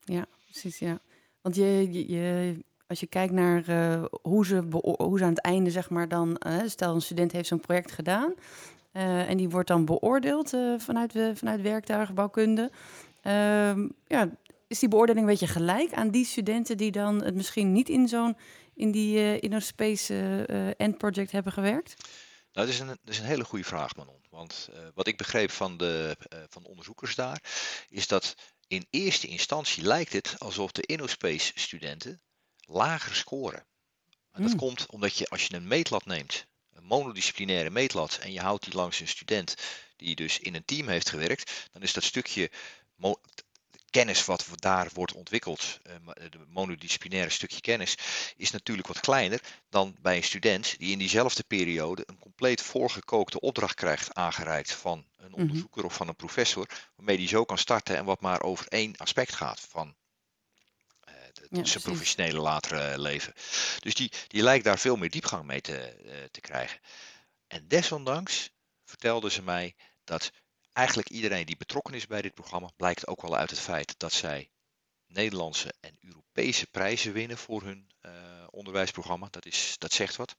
Ja, 0.00 0.26
precies, 0.44 0.78
ja. 0.78 1.00
Want 1.40 1.56
je, 1.56 2.06
je, 2.08 2.56
als 2.86 3.00
je 3.00 3.06
kijkt 3.06 3.32
naar 3.32 3.68
uh, 3.68 4.04
hoe, 4.22 4.46
ze 4.46 4.62
hoe 4.80 5.18
ze 5.18 5.24
aan 5.24 5.30
het 5.30 5.40
einde, 5.40 5.70
zeg 5.70 5.90
maar, 5.90 6.08
dan, 6.08 6.40
stel 6.66 6.94
een 6.94 7.00
student 7.02 7.32
heeft 7.32 7.48
zo'n 7.48 7.60
project 7.60 7.92
gedaan, 7.92 8.34
uh, 8.96 9.28
en 9.28 9.36
die 9.36 9.48
wordt 9.48 9.68
dan 9.68 9.84
beoordeeld 9.84 10.52
uh, 10.52 10.78
vanuit, 10.78 11.12
vanuit 11.34 11.60
werktuigenbouwkunde. 11.60 12.70
Uh, 13.22 13.88
ja, 14.06 14.30
is 14.66 14.78
die 14.78 14.88
beoordeling 14.88 15.26
een 15.26 15.32
beetje 15.32 15.46
gelijk 15.46 15.92
aan 15.92 16.10
die 16.10 16.24
studenten 16.24 16.76
die 16.76 16.90
dan 16.90 17.22
het 17.22 17.34
misschien 17.34 17.72
niet 17.72 17.88
in 17.88 18.08
zo'n 18.08 18.36
in 18.74 18.90
die 18.90 19.16
uh, 19.16 19.42
InnoSpace 19.42 20.74
End 20.76 20.98
Project 20.98 21.32
hebben 21.32 21.52
gewerkt? 21.52 21.94
Nou, 22.52 22.66
dat 22.66 22.68
is 22.68 22.80
een, 22.80 22.86
dat 22.86 22.98
is 23.04 23.18
een 23.18 23.24
hele 23.24 23.44
goede 23.44 23.64
vraag, 23.64 23.96
Manon. 23.96 24.22
Want 24.30 24.68
wat 24.94 25.06
ik 25.06 25.16
begreep 25.16 25.50
van 25.50 25.76
de, 25.76 26.16
van 26.48 26.62
de 26.62 26.68
onderzoekers 26.68 27.14
daar, 27.14 27.42
is 27.88 28.06
dat 28.06 28.34
in 28.66 28.86
eerste 28.90 29.26
instantie 29.26 29.84
lijkt 29.84 30.12
het 30.12 30.36
alsof 30.38 30.72
de 30.72 30.82
InnoSpace 30.82 31.52
studenten 31.54 32.20
lager 32.60 33.14
scoren. 33.14 33.66
En 34.32 34.42
dat 34.42 34.50
hmm. 34.50 34.58
komt 34.58 34.86
omdat 34.86 35.16
je 35.16 35.26
als 35.28 35.46
je 35.46 35.54
een 35.54 35.66
meetlat 35.66 36.06
neemt 36.06 36.46
monodisciplinaire 36.84 37.70
meetlat 37.70 38.18
en 38.22 38.32
je 38.32 38.40
houdt 38.40 38.64
die 38.64 38.74
langs 38.74 39.00
een 39.00 39.08
student 39.08 39.54
die 39.96 40.14
dus 40.14 40.38
in 40.38 40.54
een 40.54 40.64
team 40.64 40.88
heeft 40.88 41.08
gewerkt, 41.08 41.68
dan 41.72 41.82
is 41.82 41.92
dat 41.92 42.04
stukje 42.04 42.50
kennis 43.90 44.24
wat 44.24 44.46
daar 44.54 44.88
wordt 44.94 45.12
ontwikkeld, 45.12 45.78
het 46.06 46.36
monodisciplinaire 46.48 47.30
stukje 47.30 47.60
kennis, 47.60 47.96
is 48.36 48.50
natuurlijk 48.50 48.88
wat 48.88 49.00
kleiner 49.00 49.40
dan 49.68 49.96
bij 50.00 50.16
een 50.16 50.22
student 50.22 50.74
die 50.78 50.92
in 50.92 50.98
diezelfde 50.98 51.42
periode 51.42 52.02
een 52.06 52.18
compleet 52.18 52.62
voorgekookte 52.62 53.40
opdracht 53.40 53.74
krijgt 53.74 54.14
aangereikt 54.14 54.72
van 54.72 55.04
een 55.16 55.30
mhm. 55.30 55.40
onderzoeker 55.40 55.84
of 55.84 55.94
van 55.94 56.08
een 56.08 56.16
professor, 56.16 56.68
waarmee 56.96 57.16
die 57.16 57.28
zo 57.28 57.44
kan 57.44 57.58
starten 57.58 57.96
en 57.96 58.04
wat 58.04 58.20
maar 58.20 58.42
over 58.42 58.66
één 58.68 58.96
aspect 58.96 59.34
gaat 59.34 59.60
van 59.60 59.94
ja, 61.50 61.64
zijn 61.64 61.82
professionele 61.82 62.38
latere 62.38 62.98
leven. 62.98 63.32
Dus 63.78 63.94
die, 63.94 64.12
die 64.28 64.42
lijkt 64.42 64.64
daar 64.64 64.78
veel 64.78 64.96
meer 64.96 65.10
diepgang 65.10 65.44
mee 65.44 65.60
te, 65.60 65.78
eh, 65.78 66.24
te 66.30 66.40
krijgen. 66.40 66.80
En 67.46 67.68
desondanks 67.68 68.50
vertelden 68.84 69.30
ze 69.30 69.42
mij 69.42 69.74
dat 70.04 70.32
eigenlijk 70.72 71.08
iedereen 71.08 71.46
die 71.46 71.56
betrokken 71.56 71.94
is 71.94 72.06
bij 72.06 72.22
dit 72.22 72.34
programma, 72.34 72.70
blijkt 72.76 73.06
ook 73.06 73.22
wel 73.22 73.36
uit 73.36 73.50
het 73.50 73.60
feit 73.60 73.94
dat 73.96 74.12
zij 74.12 74.50
Nederlandse 75.06 75.74
en 75.80 75.96
Europese 76.00 76.66
prijzen 76.66 77.12
winnen 77.12 77.38
voor 77.38 77.62
hun 77.62 77.90
uh, 78.02 78.12
onderwijsprogramma. 78.50 79.28
Dat, 79.30 79.46
is, 79.46 79.74
dat 79.78 79.92
zegt 79.92 80.16
wat. 80.16 80.36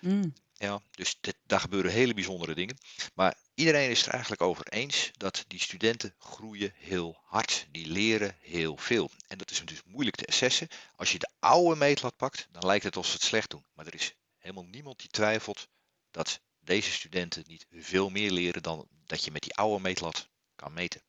Mm. 0.00 0.34
Ja, 0.52 0.80
dus 0.90 1.16
dit, 1.20 1.36
daar 1.46 1.60
gebeuren 1.60 1.92
hele 1.92 2.14
bijzondere 2.14 2.54
dingen. 2.54 2.78
Maar 3.14 3.36
iedereen 3.56 3.90
is 3.90 4.06
er 4.06 4.12
eigenlijk 4.12 4.42
over 4.42 4.66
eens 4.68 5.10
dat 5.16 5.44
die 5.48 5.60
studenten 5.60 6.14
groeien 6.18 6.72
heel 6.74 7.16
hard. 7.24 7.66
Die 7.70 7.86
leren 7.86 8.36
heel 8.40 8.76
veel. 8.76 9.10
En 9.28 9.38
dat 9.38 9.50
is 9.50 9.62
dus 9.64 9.82
moeilijk 9.86 10.16
te 10.16 10.26
assessen. 10.26 10.68
Als 10.96 11.12
je 11.12 11.18
de 11.18 11.28
oude 11.38 11.76
meetlat 11.76 12.16
pakt, 12.16 12.48
dan 12.50 12.66
lijkt 12.66 12.84
het 12.84 12.96
alsof 12.96 13.10
ze 13.10 13.16
het 13.16 13.26
slecht 13.26 13.50
doen. 13.50 13.64
Maar 13.74 13.86
er 13.86 13.94
is 13.94 14.14
helemaal 14.38 14.64
niemand 14.64 14.98
die 14.98 15.08
twijfelt 15.08 15.68
dat 16.10 16.40
deze 16.60 16.90
studenten 16.90 17.44
niet 17.46 17.66
veel 17.72 18.10
meer 18.10 18.30
leren 18.30 18.62
dan 18.62 18.86
dat 19.06 19.24
je 19.24 19.30
met 19.30 19.42
die 19.42 19.54
oude 19.54 19.82
meetlat 19.82 20.28
kan 20.56 20.72
meten. 20.72 21.00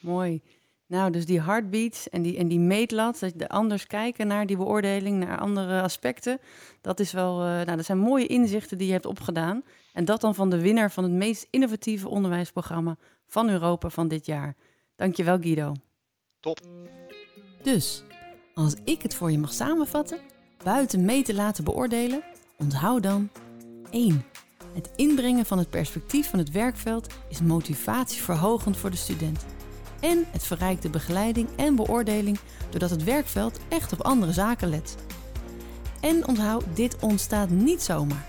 Mooi. 0.00 0.42
Nou, 0.86 1.10
dus 1.10 1.26
die 1.26 1.40
heartbeats 1.40 2.08
en 2.08 2.22
die, 2.22 2.36
en 2.36 2.48
die 2.48 2.58
meetlat, 2.58 3.18
dat 3.18 3.32
je 3.38 3.48
anders 3.48 3.86
kijken 3.86 4.26
naar 4.26 4.46
die 4.46 4.56
beoordeling, 4.56 5.24
naar 5.24 5.38
andere 5.38 5.82
aspecten. 5.82 6.40
Dat 6.80 7.00
is 7.00 7.12
wel, 7.12 7.40
uh, 7.40 7.46
nou, 7.46 7.76
dat 7.76 7.84
zijn 7.84 7.98
mooie 7.98 8.26
inzichten 8.26 8.78
die 8.78 8.86
je 8.86 8.92
hebt 8.92 9.06
opgedaan. 9.06 9.62
En 9.92 10.04
dat 10.04 10.20
dan 10.20 10.34
van 10.34 10.50
de 10.50 10.60
winnaar 10.60 10.90
van 10.90 11.04
het 11.04 11.12
meest 11.12 11.46
innovatieve 11.50 12.08
onderwijsprogramma 12.08 12.96
van 13.26 13.48
Europa 13.48 13.88
van 13.88 14.08
dit 14.08 14.26
jaar. 14.26 14.56
Dankjewel 14.96 15.38
Guido. 15.38 15.72
Top. 16.40 16.60
Dus, 17.62 18.02
als 18.54 18.74
ik 18.84 19.02
het 19.02 19.14
voor 19.14 19.30
je 19.30 19.38
mag 19.38 19.52
samenvatten, 19.52 20.18
buiten 20.64 21.04
mee 21.04 21.22
te 21.22 21.34
laten 21.34 21.64
beoordelen, 21.64 22.22
onthoud 22.58 23.02
dan 23.02 23.30
1. 23.90 24.24
Het 24.72 24.90
inbrengen 24.96 25.46
van 25.46 25.58
het 25.58 25.70
perspectief 25.70 26.30
van 26.30 26.38
het 26.38 26.50
werkveld 26.50 27.14
is 27.28 27.40
motivatieverhogend 27.40 28.76
voor 28.76 28.90
de 28.90 28.96
student 28.96 29.44
en 30.00 30.24
het 30.30 30.42
verrijkt 30.42 30.82
de 30.82 30.90
begeleiding 30.90 31.48
en 31.56 31.76
beoordeling 31.76 32.38
doordat 32.70 32.90
het 32.90 33.04
werkveld 33.04 33.58
echt 33.68 33.92
op 33.92 34.00
andere 34.00 34.32
zaken 34.32 34.68
let. 34.68 34.96
En 36.00 36.26
onthoud, 36.26 36.64
dit 36.74 36.96
ontstaat 37.00 37.50
niet 37.50 37.82
zomaar. 37.82 38.26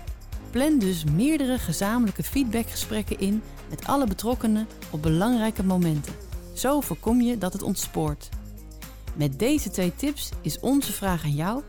Plan 0.52 0.78
dus 0.78 1.04
meerdere 1.04 1.58
gezamenlijke 1.58 2.22
feedbackgesprekken 2.22 3.18
in 3.18 3.42
met 3.70 3.86
alle 3.86 4.06
betrokkenen 4.06 4.66
op 4.90 5.02
belangrijke 5.02 5.64
momenten. 5.64 6.12
Zo 6.54 6.80
voorkom 6.80 7.20
je 7.20 7.38
dat 7.38 7.52
het 7.52 7.62
ontspoort. 7.62 8.28
Met 9.14 9.38
deze 9.38 9.70
twee 9.70 9.94
tips 9.94 10.30
is 10.42 10.60
onze 10.60 10.92
vraag 10.92 11.24
aan 11.24 11.34
jou: 11.34 11.62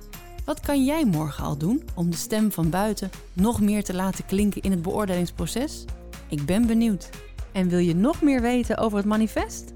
wat 0.46 0.60
kan 0.60 0.86
jij 0.86 1.06
morgen 1.06 1.44
al 1.44 1.58
doen 1.58 1.84
om 1.96 2.10
de 2.10 2.18
stem 2.18 2.52
van 2.52 2.70
buiten 2.70 3.10
nog 3.34 3.62
meer 3.62 3.84
te 3.84 3.94
laten 3.94 4.26
klinken 4.26 4.62
in 4.62 4.72
het 4.72 4.82
beoordelingsproces? 4.82 5.86
Ik 6.30 6.46
ben 6.46 6.68
benieuwd. 6.68 7.10
En 7.52 7.68
wil 7.68 7.80
je 7.80 7.96
nog 7.96 8.22
meer 8.22 8.42
weten 8.42 8.78
over 8.78 8.98
het 8.98 9.08
manifest? 9.08 9.74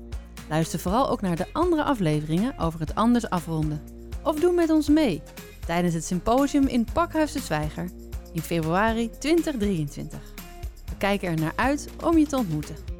Luister 0.50 0.80
vooral 0.80 1.10
ook 1.10 1.22
naar 1.22 1.36
de 1.36 1.48
andere 1.54 1.84
afleveringen 1.84 2.58
over 2.60 2.80
het 2.80 2.96
anders 2.96 3.30
afronden. 3.30 3.82
Of 4.24 4.40
doe 4.40 4.54
met 4.54 4.70
ons 4.70 4.88
mee 4.88 5.22
tijdens 5.66 5.94
het 5.94 6.06
symposium 6.06 6.68
in 6.68 6.88
Pakhuis 6.94 7.32
de 7.32 7.40
Zwijger 7.40 7.90
in 8.38 8.44
februari 8.44 9.10
2023. 9.20 10.20
We 10.86 10.98
kijken 10.98 11.30
er 11.30 11.40
naar 11.40 11.54
uit 11.56 11.90
om 12.04 12.18
je 12.18 12.26
te 12.26 12.38
ontmoeten. 12.38 12.97